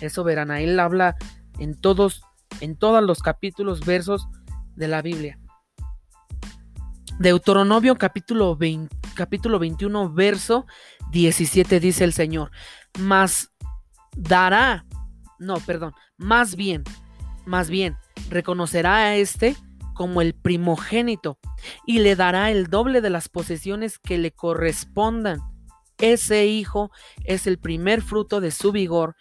Es 0.00 0.12
soberana. 0.12 0.60
Él 0.60 0.78
habla 0.78 1.16
en 1.58 1.80
todos, 1.80 2.22
en 2.60 2.76
todos 2.76 3.02
los 3.02 3.22
capítulos, 3.22 3.84
versos 3.84 4.28
de 4.76 4.88
la 4.88 5.02
Biblia. 5.02 5.38
Deuteronomio 7.18 7.96
capítulo, 7.96 8.54
20, 8.54 8.96
capítulo 9.14 9.58
21, 9.58 10.12
verso 10.12 10.66
17 11.10 11.80
dice 11.80 12.04
el 12.04 12.12
Señor, 12.12 12.52
mas 13.00 13.50
dará, 14.16 14.86
no, 15.40 15.56
perdón, 15.58 15.94
más 16.16 16.54
bien, 16.54 16.84
más 17.44 17.70
bien, 17.70 17.96
reconocerá 18.30 18.98
a 18.98 19.16
este 19.16 19.56
como 19.94 20.22
el 20.22 20.32
primogénito 20.32 21.40
y 21.84 21.98
le 21.98 22.14
dará 22.14 22.52
el 22.52 22.68
doble 22.68 23.00
de 23.00 23.10
las 23.10 23.28
posesiones 23.28 23.98
que 23.98 24.16
le 24.16 24.30
correspondan. 24.30 25.40
Ese 25.98 26.46
hijo 26.46 26.92
es 27.24 27.48
el 27.48 27.58
primer 27.58 28.00
fruto 28.00 28.40
de 28.40 28.52
su 28.52 28.70
vigor 28.70 29.16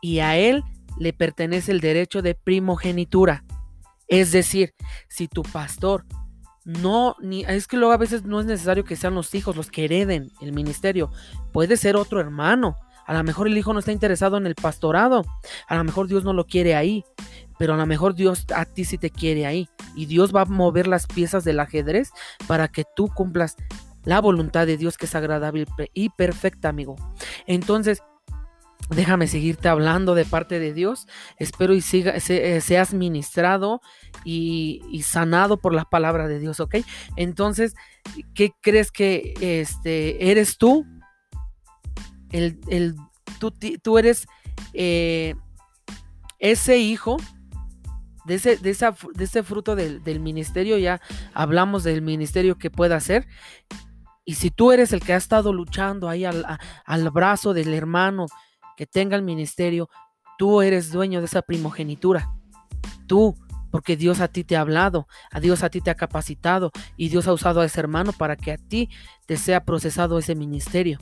y 0.00 0.20
a 0.20 0.36
él 0.36 0.62
le 1.00 1.12
pertenece 1.12 1.72
el 1.72 1.80
derecho 1.80 2.22
de 2.22 2.36
primogenitura. 2.36 3.44
Es 4.06 4.30
decir, 4.30 4.72
si 5.08 5.26
tu 5.26 5.42
pastor 5.42 6.06
no, 6.64 7.16
ni, 7.20 7.44
es 7.44 7.66
que 7.66 7.76
luego 7.76 7.92
a 7.92 7.98
veces 7.98 8.24
no 8.24 8.40
es 8.40 8.46
necesario 8.46 8.84
que 8.84 8.96
sean 8.96 9.14
los 9.14 9.34
hijos 9.34 9.56
los 9.56 9.70
que 9.70 9.84
hereden 9.84 10.30
el 10.40 10.52
ministerio, 10.52 11.10
puede 11.52 11.76
ser 11.76 11.96
otro 11.96 12.20
hermano. 12.20 12.76
A 13.06 13.14
lo 13.14 13.24
mejor 13.24 13.48
el 13.48 13.58
hijo 13.58 13.72
no 13.72 13.80
está 13.80 13.92
interesado 13.92 14.36
en 14.36 14.46
el 14.46 14.54
pastorado, 14.54 15.24
a 15.66 15.76
lo 15.76 15.84
mejor 15.84 16.06
Dios 16.06 16.22
no 16.22 16.32
lo 16.32 16.46
quiere 16.46 16.76
ahí, 16.76 17.04
pero 17.58 17.74
a 17.74 17.76
lo 17.76 17.86
mejor 17.86 18.14
Dios 18.14 18.46
a 18.54 18.64
ti 18.64 18.84
sí 18.84 18.98
te 18.98 19.10
quiere 19.10 19.46
ahí. 19.46 19.68
Y 19.96 20.06
Dios 20.06 20.34
va 20.34 20.42
a 20.42 20.44
mover 20.44 20.86
las 20.86 21.06
piezas 21.06 21.42
del 21.42 21.60
ajedrez 21.60 22.10
para 22.46 22.68
que 22.68 22.84
tú 22.94 23.08
cumplas 23.08 23.56
la 24.04 24.20
voluntad 24.20 24.66
de 24.66 24.76
Dios 24.76 24.96
que 24.96 25.06
es 25.06 25.14
agradable 25.14 25.66
y 25.92 26.10
perfecta, 26.10 26.68
amigo. 26.68 26.96
Entonces, 27.46 28.02
Déjame 28.90 29.28
seguirte 29.28 29.68
hablando 29.68 30.16
de 30.16 30.24
parte 30.24 30.58
de 30.58 30.72
Dios. 30.72 31.06
Espero 31.38 31.74
y 31.74 31.80
siga, 31.80 32.14
eh, 32.16 32.60
seas 32.60 32.92
ministrado 32.92 33.80
y, 34.24 35.02
sanado 35.04 35.58
por 35.58 35.72
la 35.72 35.84
palabra 35.84 36.26
de 36.26 36.40
Dios, 36.40 36.58
¿ok? 36.58 36.76
Entonces, 37.16 37.74
¿qué 38.34 38.52
crees 38.60 38.90
que 38.90 39.34
este, 39.40 40.30
eres 40.30 40.58
tú? 40.58 40.86
El, 42.32 42.60
el, 42.68 42.96
tú, 43.82 43.98
eres 43.98 44.26
eh, 44.72 45.36
ese 46.40 46.78
hijo 46.78 47.16
de 48.24 48.34
ese, 48.34 48.56
de 48.56 48.70
ese 49.24 49.42
fruto 49.44 49.76
del, 49.76 50.20
ministerio. 50.20 50.78
Ya 50.78 51.00
hablamos 51.32 51.84
del 51.84 52.02
ministerio 52.02 52.58
que 52.58 52.70
pueda 52.70 52.96
hacer. 52.96 53.28
Y 54.24 54.34
si 54.34 54.50
tú 54.50 54.72
eres 54.72 54.92
el 54.92 55.00
que 55.00 55.12
ha 55.12 55.16
estado 55.16 55.52
luchando 55.52 56.08
ahí 56.08 56.24
al, 56.24 56.44
al 56.84 57.10
brazo 57.10 57.54
del 57.54 57.72
hermano, 57.72 58.26
que 58.80 58.86
tenga 58.86 59.14
el 59.14 59.22
ministerio, 59.22 59.90
tú 60.38 60.62
eres 60.62 60.90
dueño 60.90 61.20
de 61.20 61.26
esa 61.26 61.42
primogenitura. 61.42 62.30
Tú, 63.06 63.36
porque 63.70 63.94
Dios 63.94 64.20
a 64.20 64.28
ti 64.28 64.42
te 64.42 64.56
ha 64.56 64.62
hablado, 64.62 65.06
a 65.30 65.38
Dios 65.38 65.62
a 65.62 65.68
ti 65.68 65.82
te 65.82 65.90
ha 65.90 65.96
capacitado 65.96 66.72
y 66.96 67.10
Dios 67.10 67.28
ha 67.28 67.34
usado 67.34 67.60
a 67.60 67.66
ese 67.66 67.78
hermano 67.78 68.14
para 68.14 68.36
que 68.36 68.52
a 68.52 68.56
ti 68.56 68.88
te 69.26 69.36
sea 69.36 69.66
procesado 69.66 70.16
ese 70.16 70.34
ministerio 70.34 70.98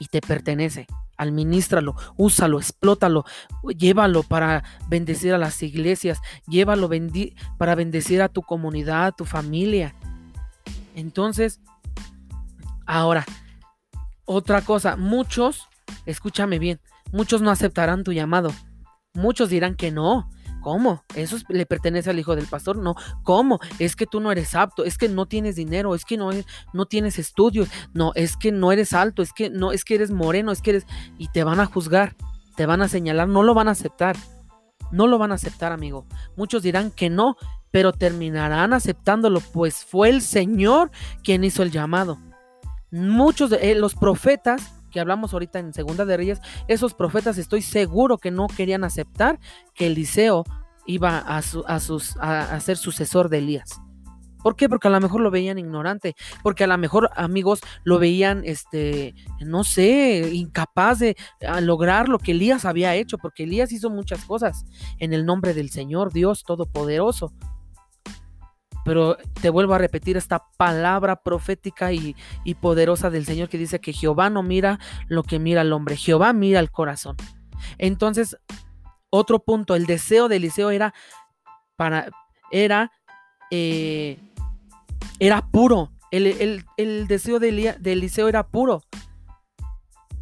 y 0.00 0.06
te 0.06 0.20
pertenece. 0.20 0.88
Administralo, 1.16 1.94
úsalo, 2.16 2.58
explótalo, 2.58 3.24
llévalo 3.78 4.24
para 4.24 4.64
bendecir 4.88 5.32
a 5.32 5.38
las 5.38 5.62
iglesias, 5.62 6.18
llévalo 6.48 6.90
para 7.56 7.76
bendecir 7.76 8.20
a 8.20 8.28
tu 8.28 8.42
comunidad, 8.42 9.06
a 9.06 9.12
tu 9.12 9.26
familia. 9.26 9.94
Entonces, 10.96 11.60
ahora, 12.84 13.24
otra 14.24 14.62
cosa, 14.62 14.96
muchos, 14.96 15.68
escúchame 16.04 16.58
bien, 16.58 16.80
Muchos 17.12 17.42
no 17.42 17.50
aceptarán 17.50 18.04
tu 18.04 18.12
llamado. 18.12 18.50
Muchos 19.14 19.48
dirán 19.48 19.76
que 19.76 19.90
no. 19.90 20.28
¿Cómo? 20.62 21.04
¿Eso 21.14 21.36
le 21.48 21.64
pertenece 21.64 22.10
al 22.10 22.18
hijo 22.18 22.34
del 22.34 22.46
pastor? 22.46 22.76
No. 22.76 22.96
¿Cómo? 23.22 23.60
Es 23.78 23.94
que 23.94 24.04
tú 24.04 24.18
no 24.18 24.32
eres 24.32 24.56
apto, 24.56 24.84
es 24.84 24.98
que 24.98 25.08
no 25.08 25.26
tienes 25.26 25.54
dinero, 25.54 25.94
es 25.94 26.04
que 26.04 26.16
no, 26.16 26.30
no 26.72 26.86
tienes 26.86 27.20
estudios, 27.20 27.68
no, 27.94 28.10
es 28.16 28.36
que 28.36 28.50
no 28.50 28.72
eres 28.72 28.92
alto, 28.92 29.22
es 29.22 29.32
que 29.32 29.48
no, 29.48 29.70
es 29.70 29.84
que 29.84 29.94
eres 29.94 30.10
moreno, 30.10 30.50
es 30.50 30.62
que 30.62 30.70
eres... 30.70 30.86
Y 31.18 31.28
te 31.28 31.44
van 31.44 31.60
a 31.60 31.66
juzgar, 31.66 32.16
te 32.56 32.66
van 32.66 32.82
a 32.82 32.88
señalar, 32.88 33.28
no 33.28 33.44
lo 33.44 33.54
van 33.54 33.68
a 33.68 33.72
aceptar. 33.72 34.16
No 34.90 35.06
lo 35.06 35.18
van 35.18 35.32
a 35.32 35.36
aceptar, 35.36 35.72
amigo. 35.72 36.06
Muchos 36.36 36.62
dirán 36.62 36.90
que 36.90 37.10
no, 37.10 37.36
pero 37.70 37.92
terminarán 37.92 38.72
aceptándolo, 38.72 39.40
pues 39.40 39.84
fue 39.84 40.08
el 40.08 40.22
Señor 40.22 40.90
quien 41.22 41.44
hizo 41.44 41.62
el 41.62 41.70
llamado. 41.70 42.18
Muchos 42.90 43.50
de 43.50 43.70
eh, 43.70 43.74
los 43.74 43.94
profetas 43.94 44.75
que 44.96 45.00
hablamos 45.00 45.34
ahorita 45.34 45.58
en 45.58 45.74
Segunda 45.74 46.06
de 46.06 46.16
Reyes, 46.16 46.40
esos 46.68 46.94
profetas 46.94 47.36
estoy 47.36 47.60
seguro 47.60 48.16
que 48.16 48.30
no 48.30 48.46
querían 48.46 48.82
aceptar 48.82 49.38
que 49.74 49.88
Eliseo 49.88 50.42
iba 50.86 51.18
a, 51.18 51.36
a, 51.36 52.60
ser 52.60 52.76
sucesor 52.78 53.28
de 53.28 53.36
Elías. 53.36 53.78
¿Por 54.42 54.56
qué? 54.56 54.70
Porque 54.70 54.88
a 54.88 54.90
lo 54.90 54.98
mejor 54.98 55.20
lo 55.20 55.30
veían 55.30 55.58
ignorante, 55.58 56.14
porque 56.42 56.64
a 56.64 56.66
lo 56.66 56.78
mejor 56.78 57.10
amigos 57.14 57.60
lo 57.84 57.98
veían, 57.98 58.40
este, 58.46 59.14
no 59.44 59.64
sé, 59.64 60.30
incapaz 60.32 61.00
de 61.00 61.14
lograr 61.60 62.08
lo 62.08 62.18
que 62.18 62.32
Elías 62.32 62.64
había 62.64 62.94
hecho, 62.94 63.18
porque 63.18 63.42
Elías 63.42 63.72
hizo 63.72 63.90
muchas 63.90 64.24
cosas 64.24 64.64
en 64.98 65.12
el 65.12 65.26
nombre 65.26 65.52
del 65.52 65.68
Señor 65.68 66.10
Dios 66.10 66.42
Todopoderoso. 66.42 67.34
Pero 68.86 69.16
te 69.42 69.50
vuelvo 69.50 69.74
a 69.74 69.78
repetir 69.78 70.16
esta 70.16 70.44
palabra 70.56 71.16
profética 71.16 71.92
y, 71.92 72.14
poderosa 72.60 73.10
del 73.10 73.26
Señor 73.26 73.48
que 73.48 73.58
dice 73.58 73.80
que 73.80 73.92
Jehová 73.92 74.30
no 74.30 74.44
mira 74.44 74.78
lo 75.08 75.24
que 75.24 75.40
mira 75.40 75.62
el 75.62 75.72
hombre, 75.72 75.96
Jehová 75.96 76.32
mira 76.32 76.60
el 76.60 76.70
corazón. 76.70 77.16
Entonces, 77.78 78.36
otro 79.10 79.40
punto, 79.40 79.74
el 79.74 79.86
deseo 79.86 80.28
de 80.28 80.36
Eliseo 80.36 80.70
era 80.70 80.94
para, 81.74 82.10
era, 82.52 82.92
eh, 83.50 84.18
era 85.18 85.50
puro. 85.50 85.90
El, 86.12 86.64
deseo 87.08 87.40
de, 87.40 87.76
de 87.80 87.92
Eliseo 87.92 88.28
era 88.28 88.46
puro. 88.46 88.82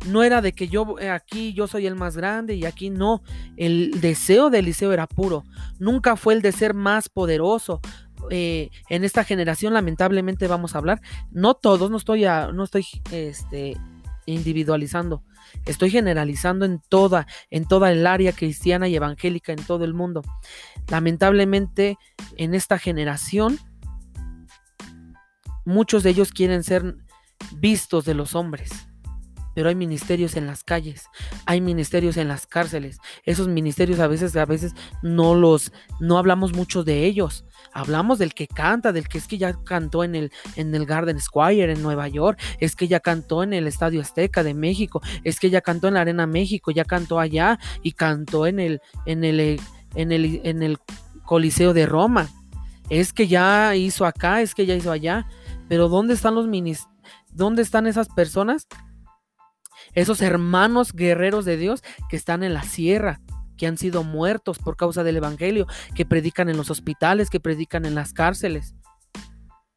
No 0.06 0.23
era 0.23 0.40
de 0.40 0.52
que 0.52 0.68
yo 0.68 0.97
eh, 0.99 1.11
aquí 1.11 1.52
yo 1.52 1.66
soy 1.66 1.87
el 1.87 1.97
más 1.97 2.16
grande 2.16 2.54
y 2.54 2.64
aquí 2.64 2.88
no. 2.88 3.23
El 3.59 4.00
deseo 4.00 4.49
de 4.49 4.61
Eliseo 4.61 4.92
era 4.92 5.06
puro. 5.06 5.44
Nunca 5.78 6.16
fue 6.16 6.33
el 6.33 6.40
de 6.40 6.52
ser 6.52 6.73
más 6.73 7.11
poderoso. 7.11 7.80
Eh, 8.31 8.71
en 8.88 9.04
esta 9.04 9.25
generación 9.25 9.75
lamentablemente 9.75 10.49
vamos 10.49 10.75
a 10.75 10.78
hablar, 10.78 11.00
no 11.31 11.54
todos, 11.54 11.90
no 11.90 11.97
estoy, 11.97 12.23
no 12.23 12.64
estoy 12.64 12.87
este, 13.11 13.76
individualizando, 14.26 15.23
estoy 15.66 15.90
generalizando 15.90 16.64
en 16.64 16.81
toda, 16.88 17.26
en 17.50 17.66
toda 17.66 17.93
el 17.93 18.07
área 18.07 18.33
cristiana 18.33 18.88
y 18.88 18.97
evangélica 18.97 19.52
en 19.52 19.64
todo 19.64 19.85
el 19.85 19.95
mundo. 19.95 20.23
Lamentablemente 20.88 21.99
en 22.37 22.54
esta 22.54 22.78
generación, 22.78 23.59
muchos 25.64 26.02
de 26.02 26.11
ellos 26.11 26.33
quieren 26.33 26.62
ser 26.62 26.97
vistos 27.59 28.04
de 28.04 28.14
los 28.14 28.35
hombres 28.35 28.88
pero 29.54 29.68
hay 29.68 29.75
ministerios 29.75 30.37
en 30.37 30.46
las 30.46 30.64
calles, 30.64 31.08
hay 31.46 31.61
ministerios 31.61 32.16
en 32.16 32.28
las 32.28 32.46
cárceles. 32.46 32.99
Esos 33.25 33.49
ministerios 33.49 34.00
a 34.00 34.08
veces, 34.08 34.37
a 34.37 34.44
veces 34.44 34.75
no 35.02 35.34
los, 35.34 35.73
no 36.00 36.18
hablamos 36.18 36.52
mucho 36.52 36.84
de 36.84 37.04
ellos. 37.04 37.44
Hablamos 37.73 38.18
del 38.18 38.34
que 38.34 38.46
canta, 38.46 38.92
del 38.92 39.08
que 39.08 39.18
es 39.18 39.26
que 39.26 39.38
ya 39.38 39.52
cantó 39.64 40.04
en 40.04 40.14
el, 40.14 40.32
en 40.56 40.75
el 40.75 40.87
Garden 40.87 41.20
Square 41.20 41.73
en 41.73 41.82
Nueva 41.82 42.08
York, 42.08 42.40
es 42.61 42.76
que 42.76 42.88
ya 42.88 43.00
cantó 43.00 43.42
en 43.42 43.52
el 43.52 43.66
Estadio 43.66 44.00
Azteca 44.00 44.42
de 44.42 44.54
México, 44.54 45.00
es 45.23 45.38
que 45.38 45.50
ya 45.50 45.61
cantó 45.61 45.88
en 45.88 45.94
la 45.94 46.00
Arena 46.00 46.26
México, 46.26 46.70
ya 46.70 46.84
cantó 46.84 47.18
allá 47.18 47.58
y 47.82 47.92
cantó 47.92 48.46
en 48.46 48.61
el, 48.61 48.80
en 49.06 49.25
el, 49.25 49.61
en 49.94 50.12
el, 50.12 50.40
en 50.44 50.62
el 50.62 50.78
Coliseo 51.25 51.73
de 51.75 51.87
Roma. 51.87 52.28
Es 52.90 53.12
que 53.12 53.28
ya 53.28 53.75
hizo 53.76 54.04
acá, 54.04 54.42
es 54.42 54.54
que 54.54 54.66
ya 54.66 54.75
hizo 54.75 54.92
allá. 54.92 55.26
Pero 55.68 55.88
¿dónde 55.88 56.14
están 56.14 56.34
los 56.34 56.46
ministerios? 56.46 56.94
¿Dónde 57.32 57.62
están 57.62 57.87
esas 57.88 58.08
personas 58.08 58.68
esos 59.94 60.22
hermanos 60.22 60.92
guerreros 60.92 61.44
de 61.44 61.56
Dios 61.56 61.82
que 62.08 62.16
están 62.16 62.42
en 62.42 62.54
la 62.54 62.62
sierra, 62.62 63.20
que 63.56 63.66
han 63.66 63.78
sido 63.78 64.02
muertos 64.02 64.58
por 64.58 64.76
causa 64.76 65.04
del 65.04 65.16
Evangelio, 65.16 65.66
que 65.94 66.04
predican 66.04 66.48
en 66.48 66.56
los 66.56 66.70
hospitales, 66.70 67.30
que 67.30 67.40
predican 67.40 67.84
en 67.84 67.94
las 67.94 68.12
cárceles. 68.12 68.74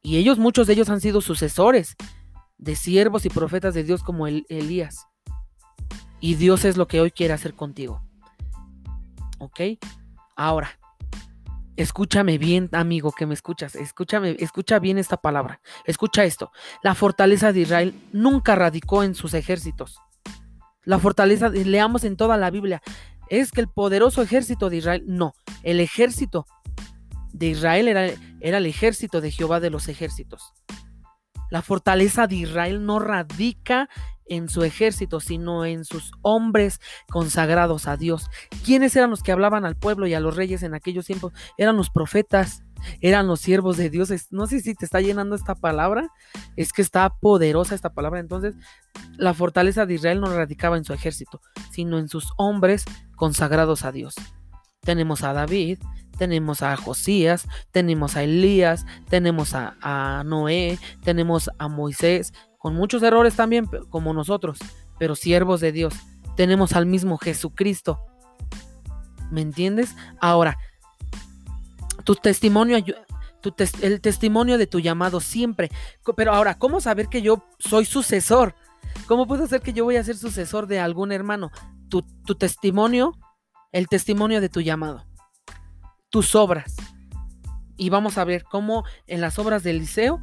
Y 0.02 0.16
ellos, 0.16 0.38
muchos 0.38 0.66
de 0.66 0.74
ellos 0.74 0.88
han 0.90 1.00
sido 1.00 1.20
sucesores 1.20 1.96
de 2.56 2.76
siervos 2.76 3.24
y 3.24 3.30
profetas 3.30 3.74
de 3.74 3.84
Dios 3.84 4.02
como 4.02 4.26
Elías. 4.26 5.06
Y 6.20 6.34
Dios 6.34 6.64
es 6.64 6.76
lo 6.76 6.88
que 6.88 7.00
hoy 7.00 7.10
quiere 7.10 7.34
hacer 7.34 7.54
contigo. 7.54 8.02
¿Ok? 9.38 9.60
Ahora, 10.34 10.78
escúchame 11.76 12.38
bien, 12.38 12.68
amigo, 12.72 13.12
que 13.12 13.26
me 13.26 13.34
escuchas. 13.34 13.76
Escúchame, 13.76 14.36
escucha 14.40 14.80
bien 14.80 14.98
esta 14.98 15.16
palabra. 15.16 15.60
Escucha 15.84 16.24
esto. 16.24 16.50
La 16.82 16.96
fortaleza 16.96 17.52
de 17.52 17.60
Israel 17.60 18.02
nunca 18.12 18.56
radicó 18.56 19.04
en 19.04 19.14
sus 19.14 19.34
ejércitos. 19.34 20.00
La 20.88 20.98
fortaleza, 20.98 21.50
leamos 21.50 22.02
en 22.04 22.16
toda 22.16 22.38
la 22.38 22.50
Biblia, 22.50 22.80
es 23.28 23.52
que 23.52 23.60
el 23.60 23.68
poderoso 23.68 24.22
ejército 24.22 24.70
de 24.70 24.78
Israel, 24.78 25.04
no, 25.06 25.34
el 25.62 25.80
ejército 25.80 26.46
de 27.34 27.48
Israel 27.48 27.88
era, 27.88 28.06
era 28.40 28.56
el 28.56 28.64
ejército 28.64 29.20
de 29.20 29.30
Jehová 29.30 29.60
de 29.60 29.68
los 29.68 29.88
ejércitos. 29.88 30.54
La 31.50 31.60
fortaleza 31.60 32.26
de 32.26 32.36
Israel 32.36 32.86
no 32.86 33.00
radica 33.00 33.90
en 34.28 34.48
su 34.48 34.64
ejército, 34.64 35.20
sino 35.20 35.66
en 35.66 35.84
sus 35.84 36.12
hombres 36.22 36.80
consagrados 37.10 37.86
a 37.86 37.98
Dios. 37.98 38.30
¿Quiénes 38.64 38.96
eran 38.96 39.10
los 39.10 39.22
que 39.22 39.32
hablaban 39.32 39.66
al 39.66 39.76
pueblo 39.76 40.06
y 40.06 40.14
a 40.14 40.20
los 40.20 40.36
reyes 40.36 40.62
en 40.62 40.72
aquellos 40.72 41.04
tiempos? 41.04 41.34
Eran 41.58 41.76
los 41.76 41.90
profetas 41.90 42.62
eran 43.00 43.26
los 43.26 43.40
siervos 43.40 43.76
de 43.76 43.90
Dios. 43.90 44.10
No 44.30 44.46
sé 44.46 44.60
si 44.60 44.74
te 44.74 44.84
está 44.84 45.00
llenando 45.00 45.34
esta 45.34 45.54
palabra, 45.54 46.08
es 46.56 46.72
que 46.72 46.82
está 46.82 47.10
poderosa 47.10 47.74
esta 47.74 47.92
palabra. 47.92 48.20
Entonces, 48.20 48.54
la 49.16 49.34
fortaleza 49.34 49.86
de 49.86 49.94
Israel 49.94 50.20
no 50.20 50.34
radicaba 50.34 50.76
en 50.76 50.84
su 50.84 50.92
ejército, 50.92 51.40
sino 51.70 51.98
en 51.98 52.08
sus 52.08 52.32
hombres 52.36 52.84
consagrados 53.16 53.84
a 53.84 53.92
Dios. 53.92 54.14
Tenemos 54.80 55.22
a 55.22 55.32
David, 55.32 55.78
tenemos 56.16 56.62
a 56.62 56.76
Josías, 56.76 57.46
tenemos 57.70 58.16
a 58.16 58.22
Elías, 58.22 58.86
tenemos 59.08 59.54
a, 59.54 59.76
a 59.80 60.24
Noé, 60.24 60.78
tenemos 61.02 61.50
a 61.58 61.68
Moisés, 61.68 62.32
con 62.58 62.74
muchos 62.74 63.02
errores 63.02 63.36
también, 63.36 63.66
como 63.90 64.12
nosotros, 64.12 64.58
pero 64.98 65.14
siervos 65.14 65.60
de 65.60 65.72
Dios. 65.72 65.94
Tenemos 66.36 66.72
al 66.72 66.86
mismo 66.86 67.18
Jesucristo, 67.18 68.00
¿Me 69.30 69.42
entiendes? 69.42 69.94
Ahora, 70.20 70.58
tu 72.08 72.14
testimonio, 72.14 72.78
el 73.82 74.00
testimonio 74.00 74.56
de 74.56 74.66
tu 74.66 74.80
llamado 74.80 75.20
siempre. 75.20 75.70
Pero 76.16 76.32
ahora, 76.32 76.58
¿cómo 76.58 76.80
saber 76.80 77.08
que 77.08 77.20
yo 77.20 77.44
soy 77.58 77.84
sucesor? 77.84 78.54
¿Cómo 79.06 79.26
puedo 79.26 79.46
ser 79.46 79.60
que 79.60 79.74
yo 79.74 79.84
voy 79.84 79.96
a 79.96 80.04
ser 80.04 80.16
sucesor 80.16 80.68
de 80.68 80.80
algún 80.80 81.12
hermano? 81.12 81.50
Tu, 81.90 82.00
tu 82.24 82.34
testimonio, 82.34 83.12
el 83.72 83.88
testimonio 83.88 84.40
de 84.40 84.48
tu 84.48 84.62
llamado, 84.62 85.04
tus 86.08 86.34
obras. 86.34 86.76
Y 87.76 87.90
vamos 87.90 88.16
a 88.16 88.24
ver 88.24 88.42
cómo 88.44 88.84
en 89.06 89.20
las 89.20 89.38
obras 89.38 89.62
del 89.62 89.76
liceo 89.76 90.18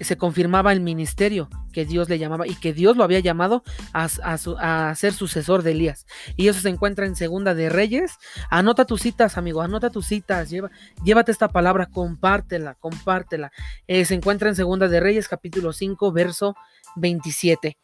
se 0.00 0.16
confirmaba 0.16 0.72
el 0.72 0.80
ministerio 0.80 1.48
que 1.72 1.84
Dios 1.84 2.08
le 2.08 2.18
llamaba 2.18 2.46
y 2.46 2.54
que 2.54 2.72
Dios 2.72 2.96
lo 2.96 3.04
había 3.04 3.20
llamado 3.20 3.62
a, 3.92 4.94
ser 4.94 5.12
sucesor 5.12 5.62
de 5.62 5.72
Elías. 5.72 6.06
Y 6.36 6.48
eso 6.48 6.60
se 6.60 6.68
encuentra 6.68 7.06
en 7.06 7.16
Segunda 7.16 7.54
de 7.54 7.68
Reyes. 7.68 8.18
Anota 8.50 8.84
tus 8.84 9.02
citas, 9.02 9.36
amigo, 9.36 9.62
anota 9.62 9.90
tus 9.90 10.06
citas, 10.06 10.50
lleva, 10.50 10.70
llévate 11.04 11.32
esta 11.32 11.48
palabra, 11.48 11.86
compártela, 11.86 12.74
compártela. 12.74 13.52
Eh, 13.86 14.04
se 14.04 14.14
encuentra 14.14 14.48
en 14.48 14.56
Segunda 14.56 14.88
de 14.88 15.00
Reyes, 15.00 15.28
capítulo 15.28 15.72
5, 15.72 16.12
verso 16.12 16.56
27. 16.96 17.78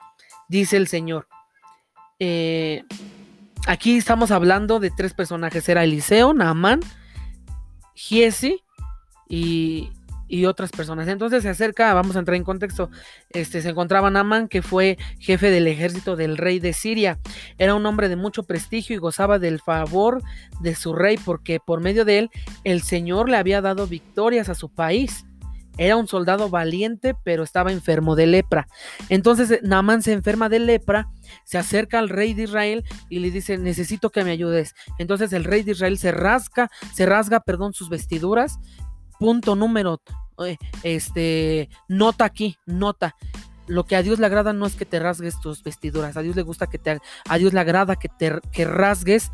Dice 0.49 0.77
el 0.77 0.89
Señor. 0.89 1.29
Eh, 2.19 2.85
aquí 3.67 3.97
estamos 3.97 4.31
hablando 4.31 4.81
de 4.81 4.91
tres 4.91 5.15
personajes. 5.15 5.69
Era 5.69 5.85
Eliseo, 5.85 6.35
Naamán, 6.35 6.81
Giesi 7.95 8.63
y, 9.29 9.91
y 10.33 10.47
otras 10.47 10.71
personas. 10.71 11.09
Entonces 11.09 11.43
se 11.43 11.51
acerca, 11.51 11.93
vamos 11.93 12.17
a 12.17 12.21
entrar 12.21 12.37
en 12.37 12.43
contexto, 12.43 12.89
este, 13.29 13.61
se 13.61 13.69
encontraba 13.69 14.11
Naaman, 14.11 14.49
que 14.49 14.63
fue 14.63 14.97
jefe 15.19 15.51
del 15.51 15.67
ejército 15.67 16.17
del 16.17 16.39
rey 16.39 16.59
de 16.59 16.73
Siria. 16.73 17.19
Era 17.59 17.75
un 17.75 17.85
hombre 17.85 18.09
de 18.09 18.17
mucho 18.17 18.43
prestigio 18.45 18.97
y 18.97 18.99
gozaba 18.99 19.39
del 19.39 19.61
favor 19.61 20.23
de 20.61 20.75
su 20.75 20.95
rey, 20.95 21.19
porque 21.23 21.61
por 21.61 21.83
medio 21.83 22.07
de 22.07 22.19
él 22.19 22.31
el 22.65 22.81
Señor 22.81 23.29
le 23.29 23.37
había 23.37 23.61
dado 23.61 23.87
victorias 23.87 24.49
a 24.49 24.55
su 24.55 24.71
país. 24.71 25.27
Era 25.77 25.97
un 25.97 26.09
soldado 26.09 26.49
valiente, 26.49 27.15
pero 27.25 27.43
estaba 27.43 27.71
enfermo 27.71 28.17
de 28.17 28.27
lepra. 28.27 28.69
Entonces 29.11 29.61
Naamán 29.63 30.01
se 30.01 30.13
enferma 30.13 30.49
de 30.49 30.61
lepra, 30.61 31.11
se 31.45 31.59
acerca 31.59 31.99
al 31.99 32.09
rey 32.09 32.33
de 32.33 32.45
Israel 32.45 32.85
y 33.11 33.19
le 33.19 33.31
dice, 33.31 33.59
necesito 33.59 34.09
que 34.09 34.25
me 34.25 34.31
ayudes. 34.31 34.75
Entonces 34.99 35.31
el 35.35 35.45
rey 35.45 35.63
de 35.63 35.73
Israel 35.73 35.99
se 35.99 36.11
rasga, 36.11 36.71
se 36.95 37.05
rasga, 37.05 37.41
perdón, 37.41 37.75
sus 37.75 37.91
vestiduras. 37.91 38.59
Punto 39.19 39.57
número 39.57 40.01
este, 40.83 41.69
nota 41.89 42.25
aquí, 42.25 42.57
nota. 42.67 43.17
Lo 43.67 43.85
que 43.85 43.97
a 43.97 44.03
Dios 44.03 44.19
le 44.19 44.27
agrada 44.27 44.53
no 44.53 44.67
es 44.67 44.75
que 44.75 44.85
te 44.85 44.99
rasgues 44.99 45.41
tus 45.41 45.63
vestiduras, 45.63 46.17
a 46.17 46.23
Dios 46.23 46.37
le 46.37 46.43
gusta 46.43 46.67
que 46.67 46.79
te, 46.79 47.01
a 47.29 47.39
Dios 47.39 47.53
le 47.53 47.61
agrada 47.61 47.97
que 47.97 48.09
te 48.09 48.41
que 48.51 48.65
rasgues, 48.65 49.31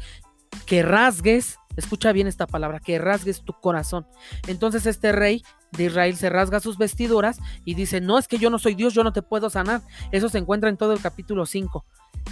que 0.66 0.82
rasgues, 0.82 1.58
escucha 1.76 2.12
bien 2.12 2.26
esta 2.26 2.46
palabra, 2.46 2.80
que 2.80 2.98
rasgues 2.98 3.42
tu 3.42 3.54
corazón. 3.54 4.06
Entonces 4.46 4.86
este 4.86 5.12
rey 5.12 5.42
de 5.72 5.84
Israel 5.84 6.16
se 6.16 6.28
rasga 6.28 6.60
sus 6.60 6.78
vestiduras 6.78 7.38
y 7.64 7.74
dice, 7.74 8.00
no 8.00 8.18
es 8.18 8.28
que 8.28 8.38
yo 8.38 8.50
no 8.50 8.58
soy 8.58 8.74
Dios, 8.74 8.94
yo 8.94 9.04
no 9.04 9.12
te 9.12 9.22
puedo 9.22 9.50
sanar. 9.50 9.82
Eso 10.12 10.28
se 10.28 10.38
encuentra 10.38 10.68
en 10.68 10.76
todo 10.76 10.92
el 10.92 11.00
capítulo 11.00 11.46
5. 11.46 11.84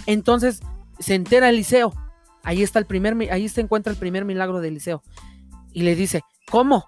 Entonces 0.05 0.61
se 0.99 1.15
entera 1.15 1.49
Eliseo, 1.49 1.93
ahí 2.43 2.63
está 2.63 2.79
el 2.79 2.85
primer, 2.85 3.15
ahí 3.31 3.49
se 3.49 3.61
encuentra 3.61 3.91
el 3.91 3.99
primer 3.99 4.25
milagro 4.25 4.59
de 4.61 4.69
Eliseo. 4.69 5.03
Y 5.73 5.83
le 5.83 5.95
dice, 5.95 6.23
¿cómo? 6.49 6.85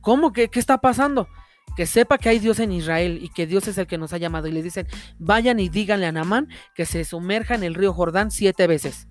¿Cómo? 0.00 0.32
¿Qué, 0.32 0.48
¿Qué 0.48 0.58
está 0.58 0.78
pasando? 0.78 1.28
Que 1.76 1.86
sepa 1.86 2.18
que 2.18 2.28
hay 2.28 2.38
Dios 2.38 2.58
en 2.58 2.72
Israel 2.72 3.18
y 3.22 3.28
que 3.28 3.46
Dios 3.46 3.68
es 3.68 3.78
el 3.78 3.86
que 3.86 3.98
nos 3.98 4.12
ha 4.12 4.18
llamado. 4.18 4.48
Y 4.48 4.52
le 4.52 4.62
dicen, 4.62 4.86
vayan 5.18 5.60
y 5.60 5.68
díganle 5.68 6.06
a 6.06 6.12
Namán 6.12 6.48
que 6.74 6.86
se 6.86 7.04
sumerja 7.04 7.54
en 7.54 7.62
el 7.62 7.74
río 7.74 7.92
Jordán 7.92 8.30
siete 8.30 8.66
veces 8.66 9.08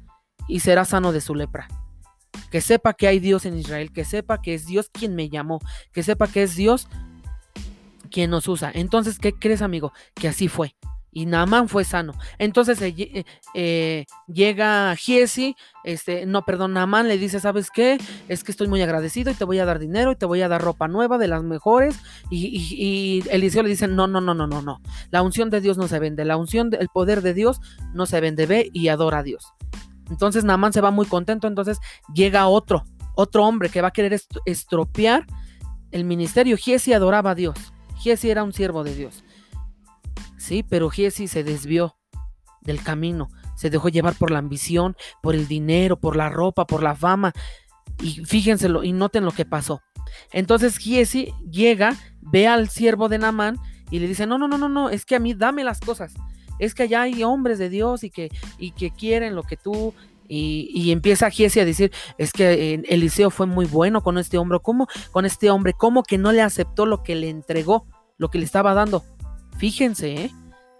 y 0.47 0.59
será 0.59 0.85
sano 0.85 1.11
de 1.11 1.21
su 1.21 1.35
lepra. 1.35 1.67
Que 2.51 2.61
sepa 2.61 2.93
que 2.93 3.07
hay 3.07 3.19
Dios 3.19 3.45
en 3.45 3.57
Israel, 3.57 3.91
que 3.91 4.05
sepa 4.05 4.41
que 4.41 4.53
es 4.53 4.65
Dios 4.65 4.89
quien 4.91 5.15
me 5.15 5.29
llamó, 5.29 5.59
que 5.93 6.03
sepa 6.03 6.27
que 6.27 6.43
es 6.43 6.55
Dios 6.55 6.87
quien 8.11 8.31
nos 8.31 8.47
usa. 8.47 8.71
Entonces, 8.73 9.19
¿qué 9.19 9.33
crees, 9.33 9.61
amigo? 9.61 9.93
Que 10.15 10.27
así 10.27 10.47
fue 10.47 10.75
y 11.11 11.25
Naamán 11.25 11.69
fue 11.69 11.83
sano. 11.83 12.13
Entonces 12.37 12.81
eh, 12.81 13.25
eh, 13.53 14.05
llega 14.27 14.95
Giesi, 14.95 15.55
este, 15.83 16.25
no, 16.25 16.43
perdón, 16.43 16.73
Naamán 16.73 17.07
le 17.07 17.17
dice, 17.17 17.39
¿sabes 17.39 17.69
qué? 17.71 17.97
Es 18.27 18.43
que 18.43 18.51
estoy 18.51 18.67
muy 18.67 18.81
agradecido 18.81 19.31
y 19.31 19.33
te 19.33 19.45
voy 19.45 19.59
a 19.59 19.65
dar 19.65 19.79
dinero 19.79 20.11
y 20.11 20.15
te 20.15 20.25
voy 20.25 20.41
a 20.41 20.47
dar 20.47 20.61
ropa 20.61 20.87
nueva 20.87 21.17
de 21.17 21.27
las 21.27 21.43
mejores. 21.43 21.99
Y, 22.29 23.23
Eliseo 23.29 23.63
le 23.63 23.69
dice, 23.69 23.87
no, 23.87 24.07
no, 24.07 24.21
no, 24.21 24.33
no, 24.33 24.47
no, 24.47 24.61
no. 24.61 24.81
La 25.11 25.21
unción 25.21 25.49
de 25.49 25.61
Dios 25.61 25.77
no 25.77 25.87
se 25.87 25.99
vende, 25.99 26.25
la 26.25 26.37
unción, 26.37 26.69
el 26.79 26.89
poder 26.89 27.21
de 27.21 27.33
Dios 27.33 27.59
no 27.93 28.05
se 28.05 28.21
vende, 28.21 28.45
ve 28.45 28.69
y 28.73 28.89
adora 28.89 29.19
a 29.19 29.23
Dios. 29.23 29.53
Entonces 30.09 30.43
Naamán 30.43 30.73
se 30.73 30.81
va 30.81 30.91
muy 30.91 31.05
contento, 31.05 31.47
entonces 31.47 31.79
llega 32.13 32.47
otro, 32.47 32.83
otro 33.15 33.45
hombre 33.45 33.69
que 33.69 33.81
va 33.81 33.89
a 33.89 33.91
querer 33.91 34.19
estropear 34.45 35.25
el 35.91 36.03
ministerio. 36.03 36.57
Giesi 36.57 36.93
adoraba 36.93 37.31
a 37.31 37.35
Dios. 37.35 37.57
Giesi 37.97 38.29
era 38.29 38.43
un 38.43 38.53
siervo 38.53 38.83
de 38.83 38.95
Dios. 38.95 39.23
Sí, 40.49 40.65
pero 40.67 40.89
Giesi 40.89 41.27
se 41.27 41.43
desvió 41.43 41.95
del 42.61 42.81
camino, 42.81 43.29
se 43.55 43.69
dejó 43.69 43.87
llevar 43.87 44.15
por 44.15 44.31
la 44.31 44.39
ambición, 44.39 44.97
por 45.21 45.35
el 45.35 45.47
dinero, 45.47 45.99
por 45.99 46.15
la 46.15 46.27
ropa, 46.27 46.65
por 46.65 46.81
la 46.81 46.95
fama. 46.95 47.33
Y 48.01 48.25
fíjenselo 48.25 48.83
y 48.83 48.91
noten 48.91 49.25
lo 49.25 49.31
que 49.31 49.45
pasó. 49.45 49.83
Entonces 50.33 50.79
Giesi 50.79 51.31
llega, 51.51 51.95
ve 52.19 52.47
al 52.47 52.67
siervo 52.67 53.09
de 53.09 53.19
Namán 53.19 53.59
y 53.91 53.99
le 53.99 54.07
dice, 54.07 54.25
no, 54.25 54.39
no, 54.39 54.47
no, 54.47 54.57
no, 54.57 54.69
no, 54.69 54.89
es 54.89 55.05
que 55.05 55.15
a 55.15 55.19
mí 55.19 55.35
dame 55.35 55.63
las 55.63 55.81
cosas. 55.81 56.15
Es 56.57 56.73
que 56.73 56.81
allá 56.81 57.03
hay 57.03 57.23
hombres 57.23 57.59
de 57.59 57.69
Dios 57.69 58.03
y 58.03 58.09
que, 58.09 58.31
y 58.57 58.71
que 58.71 58.89
quieren 58.89 59.35
lo 59.35 59.43
que 59.43 59.55
tú 59.55 59.93
y, 60.27 60.71
y, 60.73 60.91
empieza 60.91 61.29
Giesi 61.29 61.59
a 61.59 61.65
decir, 61.65 61.91
es 62.17 62.31
que 62.31 62.73
eh, 62.73 62.81
Eliseo 62.89 63.29
fue 63.29 63.45
muy 63.45 63.67
bueno 63.67 64.01
con 64.01 64.17
este 64.17 64.39
hombre, 64.39 64.57
¿cómo? 64.63 64.87
Con 65.11 65.27
este 65.27 65.51
hombre, 65.51 65.73
¿cómo 65.73 66.01
que 66.01 66.17
no 66.17 66.31
le 66.31 66.41
aceptó 66.41 66.87
lo 66.87 67.03
que 67.03 67.13
le 67.13 67.29
entregó, 67.29 67.85
lo 68.17 68.31
que 68.31 68.39
le 68.39 68.45
estaba 68.45 68.73
dando? 68.73 69.03
Fíjense, 69.59 70.13
¿eh? 70.13 70.31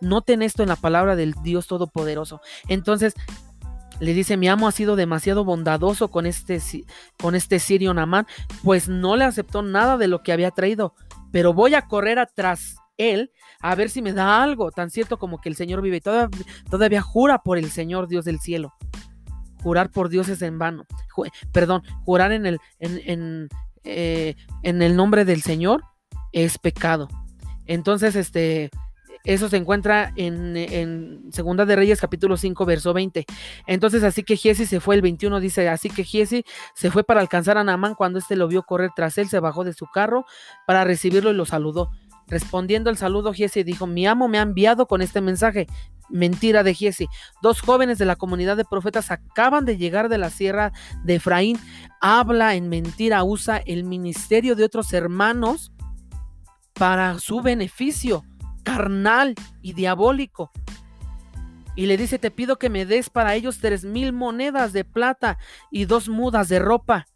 Noten 0.02 0.42
esto 0.42 0.64
en 0.64 0.70
la 0.70 0.76
palabra 0.76 1.16
del 1.16 1.34
Dios 1.44 1.68
Todopoderoso. 1.68 2.42
Entonces, 2.68 3.14
le 4.00 4.14
dice, 4.14 4.38
mi 4.38 4.48
amo 4.48 4.68
ha 4.68 4.72
sido 4.72 4.96
demasiado 4.96 5.44
bondadoso 5.44 6.10
con 6.10 6.26
este, 6.26 6.62
con 7.18 7.36
este 7.36 7.60
sirio 7.60 7.94
Namán, 7.94 8.28
pues 8.64 8.88
no 8.88 9.16
le 9.16 9.26
aceptó 9.26 9.62
nada 9.62 9.98
de 9.98 10.08
lo 10.08 10.24
que 10.24 10.32
había 10.32 10.52
traído, 10.52 10.96
pero 11.32 11.54
voy 11.54 11.76
a 11.76 11.84
correr 11.84 12.18
atrás 12.20 12.78
él 12.98 13.32
a 13.62 13.76
ver 13.76 13.90
si 13.90 14.02
me 14.02 14.14
da 14.14 14.42
algo, 14.42 14.72
tan 14.72 14.90
cierto 14.90 15.18
como 15.18 15.40
que 15.40 15.50
el 15.50 15.56
Señor 15.56 15.82
vive. 15.82 16.02
Todavía, 16.02 16.30
todavía 16.70 17.02
jura 17.02 17.40
por 17.40 17.58
el 17.58 17.72
Señor 17.72 18.08
Dios 18.08 18.26
del 18.26 18.40
cielo. 18.40 18.74
Jurar 19.64 19.90
por 19.90 20.10
Dios 20.10 20.30
es 20.30 20.42
en 20.42 20.60
vano. 20.60 20.86
perdón, 21.52 21.84
jurar 22.06 22.32
en 22.32 22.46
el, 22.46 22.60
en, 22.80 23.50
eh, 23.84 24.36
en 24.64 24.82
el 24.82 24.96
nombre 24.96 25.26
del 25.26 25.42
Señor 25.42 25.84
es 26.32 26.58
pecado. 26.58 27.10
Entonces, 27.66 28.16
este, 28.16 28.70
eso 29.24 29.50
se 29.50 29.58
encuentra 29.58 30.14
en, 30.16 31.30
Segunda 31.32 31.66
de 31.66 31.76
Reyes 31.76 32.00
capítulo 32.00 32.38
5 32.38 32.66
verso 32.66 32.94
20. 32.94 33.26
Entonces 33.68 34.04
así 34.04 34.24
que 34.24 34.38
Giesi 34.38 34.66
se 34.66 34.80
fue, 34.80 34.96
el 34.96 35.02
21 35.02 35.40
dice, 35.40 35.68
así 35.70 35.90
que 35.90 36.04
Giesi 36.04 36.44
se 36.74 36.92
fue 36.92 37.04
para 37.04 37.22
alcanzar 37.22 37.58
a 37.58 37.64
Naamán 37.64 37.96
cuando 37.96 38.20
éste 38.20 38.36
lo 38.36 38.48
vio 38.48 38.64
correr 38.64 38.92
tras 38.96 39.18
él, 39.18 39.30
se 39.30 39.40
bajó 39.40 39.64
de 39.64 39.74
su 39.74 39.88
carro 39.88 40.26
para 40.66 40.84
recibirlo 40.84 41.32
y 41.32 41.36
lo 41.36 41.46
saludó. 41.46 41.92
Respondiendo 42.28 42.90
al 42.90 42.98
saludo, 42.98 43.34
Giesi 43.34 43.64
dijo, 43.64 43.88
mi 43.88 44.06
amo 44.06 44.28
me 44.28 44.38
ha 44.38 44.44
enviado 44.44 44.86
con 44.86 45.02
este 45.02 45.20
mensaje. 45.20 45.68
Mentira 46.10 46.64
de 46.64 46.74
Giesi. 46.74 47.08
Dos 47.42 47.62
jóvenes 47.62 47.98
de 47.98 48.06
la 48.06 48.16
comunidad 48.16 48.58
de 48.58 48.66
profetas 48.66 49.12
acaban 49.12 49.66
de 49.66 49.78
llegar 49.78 50.10
de 50.10 50.18
la 50.18 50.30
sierra 50.30 50.72
de 51.04 51.16
Efraín. 51.16 51.60
Habla 52.02 52.56
en 52.56 52.70
mentira, 52.70 53.24
usa 53.24 53.58
el 53.58 53.84
ministerio 53.84 54.56
de 54.56 54.64
otros 54.64 54.94
hermanos 54.94 55.72
para 56.74 57.20
su 57.20 57.42
beneficio 57.42 58.24
carnal 58.70 59.36
y 59.62 59.74
diabólico. 59.74 60.52
Y 61.76 61.86
le 61.86 61.98
dice, 61.98 62.20
te 62.20 62.30
pido 62.30 62.58
que 62.58 62.70
me 62.70 62.86
des 62.86 63.10
para 63.10 63.36
ellos 63.36 63.60
tres 63.60 63.86
mil 63.86 64.14
monedas 64.14 64.74
de 64.74 64.84
plata 64.84 65.38
y 65.72 65.86
dos 65.86 66.10
mudas 66.10 66.50
de 66.50 66.60
ropa. 66.60 67.08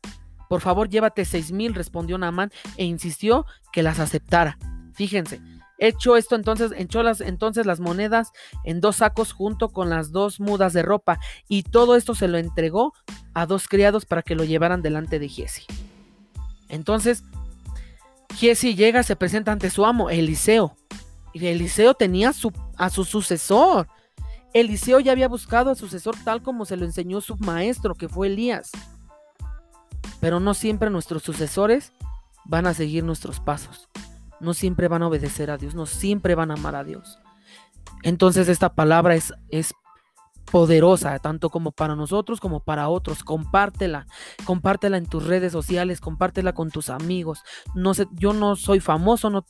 Por 0.49 0.61
favor, 0.61 0.89
llévate 0.89 1.25
seis 1.25 1.51
mil, 1.51 1.73
respondió 1.73 2.17
Naamán 2.17 2.51
e 2.77 2.85
insistió 2.85 3.45
que 3.71 3.83
las 3.83 3.99
aceptara. 3.99 4.57
Fíjense, 4.93 5.41
hecho 5.79 6.15
esto 6.15 6.35
entonces, 6.35 6.71
echó 6.77 7.03
las, 7.03 7.19
entonces 7.21 7.65
las 7.65 7.79
monedas 7.79 8.31
en 8.63 8.79
dos 8.79 8.97
sacos 8.97 9.33
junto 9.33 9.69
con 9.69 9.89
las 9.89 10.11
dos 10.11 10.39
mudas 10.39 10.73
de 10.73 10.81
ropa 10.81 11.19
y 11.47 11.63
todo 11.63 11.95
esto 11.95 12.15
se 12.15 12.27
lo 12.27 12.37
entregó 12.37 12.93
a 13.33 13.45
dos 13.45 13.67
criados 13.67 14.05
para 14.05 14.21
que 14.21 14.35
lo 14.35 14.43
llevaran 14.43 14.81
delante 14.81 15.19
de 15.19 15.27
Giesi. 15.27 15.63
Entonces, 16.69 17.23
Giesi 18.35 18.75
llega, 18.75 19.03
se 19.03 19.15
presenta 19.15 19.51
ante 19.51 19.69
su 19.69 19.85
amo, 19.85 20.09
Eliseo. 20.09 20.75
Eliseo 21.33 21.93
tenía 21.93 22.31
a 22.77 22.89
su 22.89 23.05
sucesor. 23.05 23.87
Eliseo 24.53 24.99
ya 24.99 25.11
había 25.11 25.27
buscado 25.27 25.71
a 25.71 25.75
su 25.75 25.85
sucesor 25.85 26.15
tal 26.23 26.43
como 26.43 26.65
se 26.65 26.77
lo 26.77 26.85
enseñó 26.85 27.21
su 27.21 27.35
maestro, 27.37 27.95
que 27.95 28.07
fue 28.07 28.27
Elías. 28.27 28.71
Pero 30.19 30.39
no 30.39 30.53
siempre 30.53 30.89
nuestros 30.89 31.23
sucesores 31.23 31.91
van 32.45 32.67
a 32.67 32.73
seguir 32.73 33.03
nuestros 33.03 33.39
pasos. 33.39 33.89
No 34.39 34.53
siempre 34.53 34.87
van 34.87 35.03
a 35.03 35.07
obedecer 35.07 35.49
a 35.49 35.57
Dios, 35.57 35.73
no 35.73 35.85
siempre 35.85 36.35
van 36.35 36.51
a 36.51 36.55
amar 36.55 36.75
a 36.75 36.83
Dios. 36.83 37.19
Entonces 38.03 38.47
esta 38.49 38.73
palabra 38.75 39.15
es, 39.15 39.33
es 39.49 39.73
poderosa, 40.51 41.17
tanto 41.19 41.49
como 41.49 41.71
para 41.71 41.95
nosotros 41.95 42.39
como 42.39 42.59
para 42.59 42.89
otros. 42.89 43.23
Compártela, 43.23 44.05
compártela 44.45 44.97
en 44.97 45.07
tus 45.07 45.25
redes 45.25 45.51
sociales, 45.51 45.99
compártela 45.99 46.53
con 46.53 46.69
tus 46.69 46.89
amigos. 46.89 47.41
No 47.73 47.93
sé, 47.93 48.07
yo 48.11 48.33
no 48.33 48.55
soy 48.55 48.79
famoso, 48.79 49.29
no, 49.29 49.45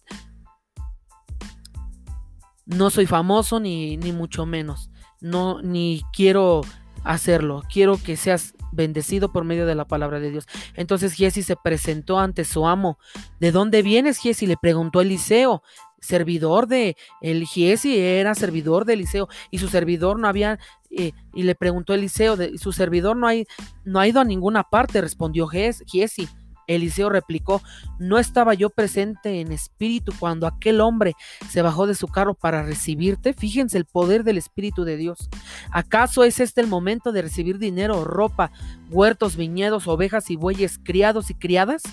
no 2.65 2.89
soy 2.89 3.05
famoso 3.05 3.59
ni, 3.59 3.97
ni 3.97 4.11
mucho 4.11 4.45
menos. 4.45 4.89
No, 5.21 5.61
ni 5.61 6.01
quiero 6.13 6.61
hacerlo. 7.03 7.63
Quiero 7.71 7.97
que 7.97 8.17
seas 8.17 8.53
bendecido 8.71 9.31
por 9.31 9.43
medio 9.43 9.65
de 9.65 9.75
la 9.75 9.85
palabra 9.85 10.19
de 10.19 10.31
Dios. 10.31 10.47
Entonces 10.75 11.13
Giesi 11.13 11.43
se 11.43 11.55
presentó 11.55 12.19
ante 12.19 12.43
su 12.45 12.65
amo. 12.67 12.97
¿De 13.39 13.51
dónde 13.51 13.81
vienes, 13.81 14.17
Giesi? 14.17 14.47
Le 14.47 14.57
preguntó 14.57 15.01
Eliseo 15.01 15.63
servidor 16.03 16.67
de 16.67 16.97
el 17.21 17.45
Giesi 17.45 17.97
era 17.97 18.35
servidor 18.35 18.83
de 18.83 18.93
Eliseo 18.93 19.29
y 19.51 19.59
su 19.59 19.69
servidor 19.69 20.19
no 20.19 20.27
había 20.27 20.59
eh, 20.91 21.13
y 21.33 21.43
le 21.43 21.55
preguntó 21.55 21.93
Eliseo 21.93 22.35
de, 22.35 22.57
su 22.57 22.73
servidor 22.73 23.15
no 23.15 23.25
hay 23.25 23.45
no 23.85 24.01
ha 24.01 24.07
ido 24.07 24.19
a 24.19 24.25
ninguna 24.25 24.63
parte 24.63 24.99
respondió 24.99 25.47
Giesi 25.47 26.27
Eliseo 26.67 27.09
replicó, 27.09 27.61
¿no 27.99 28.19
estaba 28.19 28.53
yo 28.53 28.69
presente 28.69 29.41
en 29.41 29.51
espíritu 29.51 30.13
cuando 30.19 30.47
aquel 30.47 30.81
hombre 30.81 31.13
se 31.49 31.61
bajó 31.61 31.87
de 31.87 31.95
su 31.95 32.07
carro 32.07 32.33
para 32.33 32.63
recibirte? 32.63 33.33
Fíjense 33.33 33.77
el 33.77 33.85
poder 33.85 34.23
del 34.23 34.37
Espíritu 34.37 34.83
de 34.83 34.97
Dios. 34.97 35.29
¿Acaso 35.71 36.23
es 36.23 36.39
este 36.39 36.61
el 36.61 36.67
momento 36.67 37.11
de 37.11 37.21
recibir 37.21 37.57
dinero, 37.57 38.03
ropa, 38.03 38.51
huertos, 38.89 39.35
viñedos, 39.35 39.87
ovejas 39.87 40.29
y 40.29 40.35
bueyes, 40.35 40.79
criados 40.83 41.29
y 41.29 41.35
criadas? 41.35 41.83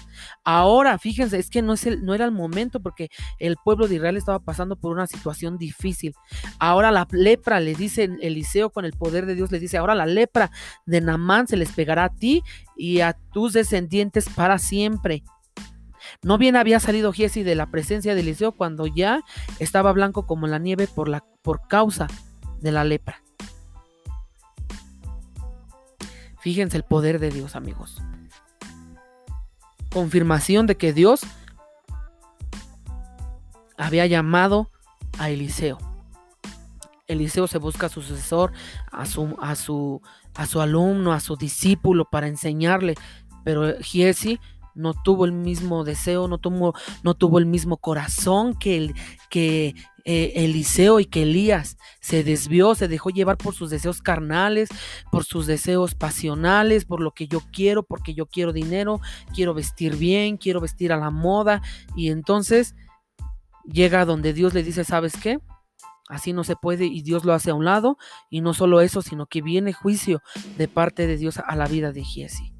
Ahora, 0.44 0.98
fíjense, 0.98 1.38
es 1.38 1.50
que 1.50 1.62
no, 1.62 1.74
es 1.74 1.86
el, 1.86 2.04
no 2.04 2.14
era 2.14 2.24
el 2.24 2.32
momento 2.32 2.80
porque 2.80 3.08
el 3.38 3.56
pueblo 3.62 3.88
de 3.88 3.96
Israel 3.96 4.16
estaba 4.16 4.38
pasando 4.38 4.76
por 4.76 4.92
una 4.92 5.06
situación 5.06 5.58
difícil. 5.58 6.14
Ahora 6.58 6.90
la 6.90 7.06
lepra, 7.10 7.60
le 7.60 7.74
dice 7.74 8.10
Eliseo 8.20 8.70
con 8.70 8.84
el 8.84 8.92
poder 8.92 9.26
de 9.26 9.34
Dios, 9.34 9.50
le 9.50 9.58
dice, 9.58 9.78
ahora 9.78 9.94
la 9.94 10.06
lepra 10.06 10.50
de 10.86 11.00
Namán 11.00 11.46
se 11.46 11.56
les 11.56 11.72
pegará 11.72 12.04
a 12.04 12.14
ti 12.14 12.42
y 12.80 13.02
a 13.02 13.12
tus 13.12 13.52
descendientes 13.52 14.30
para 14.30 14.58
siempre. 14.58 15.22
No 16.22 16.38
bien 16.38 16.56
había 16.56 16.80
salido 16.80 17.12
Giesi 17.12 17.42
de 17.42 17.54
la 17.54 17.66
presencia 17.70 18.14
de 18.14 18.22
Eliseo 18.22 18.52
cuando 18.52 18.86
ya 18.86 19.20
estaba 19.58 19.92
blanco 19.92 20.26
como 20.26 20.46
la 20.46 20.58
nieve 20.58 20.88
por, 20.88 21.08
la, 21.08 21.22
por 21.42 21.68
causa 21.68 22.06
de 22.60 22.72
la 22.72 22.84
lepra. 22.84 23.22
Fíjense 26.40 26.78
el 26.78 26.84
poder 26.84 27.18
de 27.18 27.30
Dios, 27.30 27.54
amigos. 27.54 28.00
Confirmación 29.92 30.66
de 30.66 30.78
que 30.78 30.94
Dios 30.94 31.20
había 33.76 34.06
llamado 34.06 34.70
a 35.18 35.28
Eliseo. 35.28 35.76
Eliseo 37.08 37.46
se 37.46 37.58
busca 37.58 37.86
a 37.86 37.88
su 37.90 38.00
sucesor, 38.00 38.52
a 38.90 39.04
su, 39.04 39.36
a 39.42 39.54
su, 39.54 40.00
a 40.34 40.46
su 40.46 40.60
alumno, 40.60 41.12
a 41.12 41.20
su 41.20 41.36
discípulo 41.36 42.04
para 42.10 42.28
enseñarle, 42.28 42.94
pero 43.44 43.78
Giesi 43.80 44.38
no 44.74 44.94
tuvo 44.94 45.24
el 45.24 45.32
mismo 45.32 45.84
deseo, 45.84 46.28
no 46.28 46.38
tuvo, 46.38 46.74
no 47.02 47.14
tuvo 47.14 47.38
el 47.38 47.46
mismo 47.46 47.76
corazón 47.76 48.54
que, 48.54 48.92
que 49.28 49.74
eh, 50.04 50.32
Eliseo 50.36 51.00
y 51.00 51.06
que 51.06 51.22
Elías. 51.22 51.76
Se 52.00 52.24
desvió, 52.24 52.74
se 52.74 52.88
dejó 52.88 53.10
llevar 53.10 53.36
por 53.36 53.54
sus 53.54 53.70
deseos 53.70 54.00
carnales, 54.00 54.68
por 55.10 55.24
sus 55.24 55.46
deseos 55.46 55.94
pasionales, 55.94 56.84
por 56.84 57.00
lo 57.00 57.12
que 57.12 57.26
yo 57.28 57.40
quiero, 57.52 57.82
porque 57.82 58.14
yo 58.14 58.26
quiero 58.26 58.52
dinero, 58.52 59.00
quiero 59.34 59.54
vestir 59.54 59.96
bien, 59.96 60.36
quiero 60.36 60.60
vestir 60.60 60.92
a 60.92 60.96
la 60.96 61.10
moda. 61.10 61.62
Y 61.96 62.10
entonces 62.10 62.74
llega 63.64 64.04
donde 64.04 64.32
Dios 64.32 64.54
le 64.54 64.62
dice, 64.62 64.84
¿sabes 64.84 65.14
qué? 65.20 65.38
Así 66.10 66.32
no 66.32 66.44
se 66.44 66.56
puede 66.56 66.86
y 66.86 67.02
Dios 67.02 67.24
lo 67.24 67.32
hace 67.32 67.50
a 67.50 67.54
un 67.54 67.64
lado. 67.64 67.96
Y 68.28 68.40
no 68.40 68.52
solo 68.52 68.80
eso, 68.80 69.02
sino 69.02 69.26
que 69.26 69.42
viene 69.42 69.72
juicio 69.72 70.22
de 70.58 70.68
parte 70.68 71.06
de 71.06 71.16
Dios 71.16 71.38
a 71.38 71.56
la 71.56 71.66
vida 71.66 71.92
de 71.92 72.04
Giesi. 72.04 72.52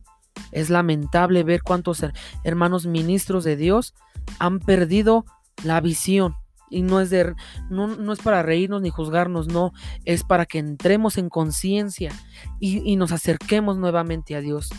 Es 0.52 0.70
lamentable 0.70 1.42
ver 1.44 1.62
cuántos 1.62 2.04
hermanos 2.44 2.86
ministros 2.86 3.44
de 3.44 3.56
Dios 3.56 3.94
han 4.38 4.60
perdido 4.60 5.24
la 5.64 5.80
visión. 5.80 6.34
Y 6.72 6.82
no 6.82 7.00
es, 7.00 7.10
de, 7.10 7.34
no, 7.68 8.12
es 8.12 8.20
para 8.20 8.44
reírnos 8.44 8.80
ni 8.80 8.90
juzgarnos, 8.90 9.48
no, 9.48 9.72
es 10.04 10.22
para 10.22 10.46
que 10.46 10.58
entremos 10.58 11.18
en 11.18 11.28
conciencia 11.28 12.12
y 12.60 12.94
nos 12.94 13.10
acerquemos 13.10 13.76
nuevamente 13.76 14.36
a 14.36 14.40
Dios 14.40 14.70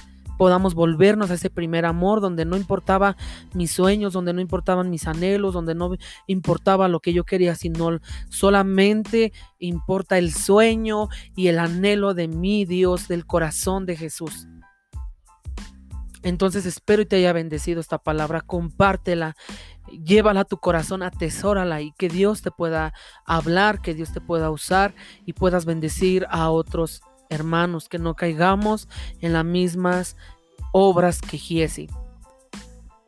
podamos 0.41 0.73
volvernos 0.73 1.29
a 1.29 1.35
ese 1.35 1.51
primer 1.51 1.85
amor 1.85 2.19
donde 2.19 2.45
no 2.45 2.57
importaba 2.57 3.15
mis 3.53 3.71
sueños, 3.71 4.11
donde 4.11 4.33
no 4.33 4.41
importaban 4.41 4.89
mis 4.89 5.05
anhelos, 5.05 5.53
donde 5.53 5.75
no 5.75 5.91
importaba 6.25 6.87
lo 6.87 6.99
que 6.99 7.13
yo 7.13 7.25
quería, 7.25 7.53
sino 7.53 7.99
solamente 8.27 9.33
importa 9.59 10.17
el 10.17 10.33
sueño 10.33 11.09
y 11.35 11.49
el 11.49 11.59
anhelo 11.59 12.15
de 12.15 12.27
mi 12.27 12.65
Dios, 12.65 13.07
del 13.07 13.27
corazón 13.27 13.85
de 13.85 13.95
Jesús. 13.95 14.47
Entonces 16.23 16.65
espero 16.65 17.03
y 17.03 17.05
te 17.05 17.17
haya 17.17 17.33
bendecido 17.33 17.79
esta 17.79 17.99
palabra, 17.99 18.41
compártela, 18.41 19.35
llévala 19.91 20.39
a 20.39 20.45
tu 20.45 20.57
corazón, 20.57 21.03
atesórala 21.03 21.81
y 21.81 21.91
que 21.91 22.09
Dios 22.09 22.41
te 22.41 22.49
pueda 22.49 22.95
hablar, 23.27 23.79
que 23.79 23.93
Dios 23.93 24.11
te 24.11 24.21
pueda 24.21 24.49
usar 24.49 24.95
y 25.23 25.33
puedas 25.33 25.65
bendecir 25.65 26.25
a 26.31 26.49
otros 26.49 27.03
hermanos, 27.31 27.89
que 27.89 27.97
no 27.97 28.15
caigamos 28.15 28.87
en 29.21 29.33
las 29.33 29.45
mismas 29.45 30.15
obras 30.71 31.21
que 31.21 31.37
Giesi. 31.37 31.89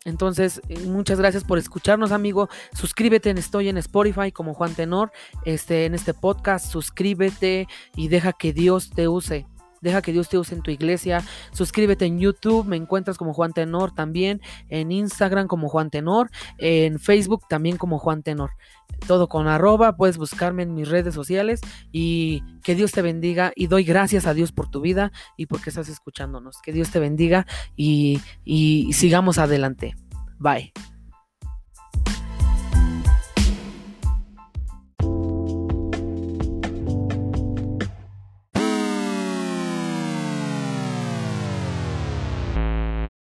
Entonces, 0.06 0.62
eh, 0.68 0.80
muchas 0.86 1.20
gracias 1.20 1.44
por 1.44 1.58
escucharnos, 1.58 2.12
amigo. 2.12 2.50
Suscríbete, 2.74 3.30
estoy 3.32 3.70
en 3.70 3.78
Spotify 3.78 4.32
como 4.32 4.54
Juan 4.54 4.74
Tenor, 4.74 5.12
este, 5.46 5.86
en 5.86 5.94
este 5.94 6.14
podcast. 6.14 6.72
Suscríbete 6.72 7.68
y 7.96 8.08
deja 8.10 8.34
que 8.34 8.52
Dios 8.52 8.90
te 8.90 9.08
use. 9.08 9.46
Deja 9.84 10.02
que 10.02 10.12
Dios 10.12 10.30
te 10.30 10.38
use 10.38 10.56
en 10.56 10.62
tu 10.62 10.72
iglesia. 10.72 11.24
Suscríbete 11.52 12.06
en 12.06 12.20
YouTube, 12.20 12.66
me 12.66 12.78
encuentras 12.78 13.18
como 13.18 13.34
Juan 13.34 13.54
Tenor 13.54 13.94
también. 13.94 14.42
En 14.70 14.92
Instagram 14.92 15.48
como 15.48 15.70
Juan 15.70 15.90
Tenor. 15.90 16.32
En 16.58 17.00
Facebook 17.00 17.44
también 17.48 17.78
como 17.78 18.00
Juan 18.00 18.24
Tenor. 18.24 18.52
Todo 19.08 19.28
con 19.28 19.48
arroba, 19.48 19.98
puedes 19.98 20.18
buscarme 20.18 20.64
en 20.64 20.74
mis 20.74 20.88
redes 20.88 21.14
sociales 21.14 21.60
y 21.92 22.42
que 22.64 22.76
Dios 22.76 22.92
te 22.92 23.02
bendiga 23.02 23.52
y 23.56 23.68
doy 23.68 23.84
gracias 23.84 24.26
a 24.26 24.34
Dios 24.34 24.52
por 24.52 24.70
tu 24.72 24.80
vida 24.80 25.12
y 25.36 25.48
porque 25.48 25.70
estás 25.70 25.90
escuchándonos. 25.90 26.62
Que 26.64 26.72
Dios 26.72 26.90
te 26.90 27.00
bendiga 27.00 27.46
y, 27.76 28.22
y 28.46 28.94
sigamos 28.94 29.38
adelante. 29.38 29.96
Bye. 30.40 30.93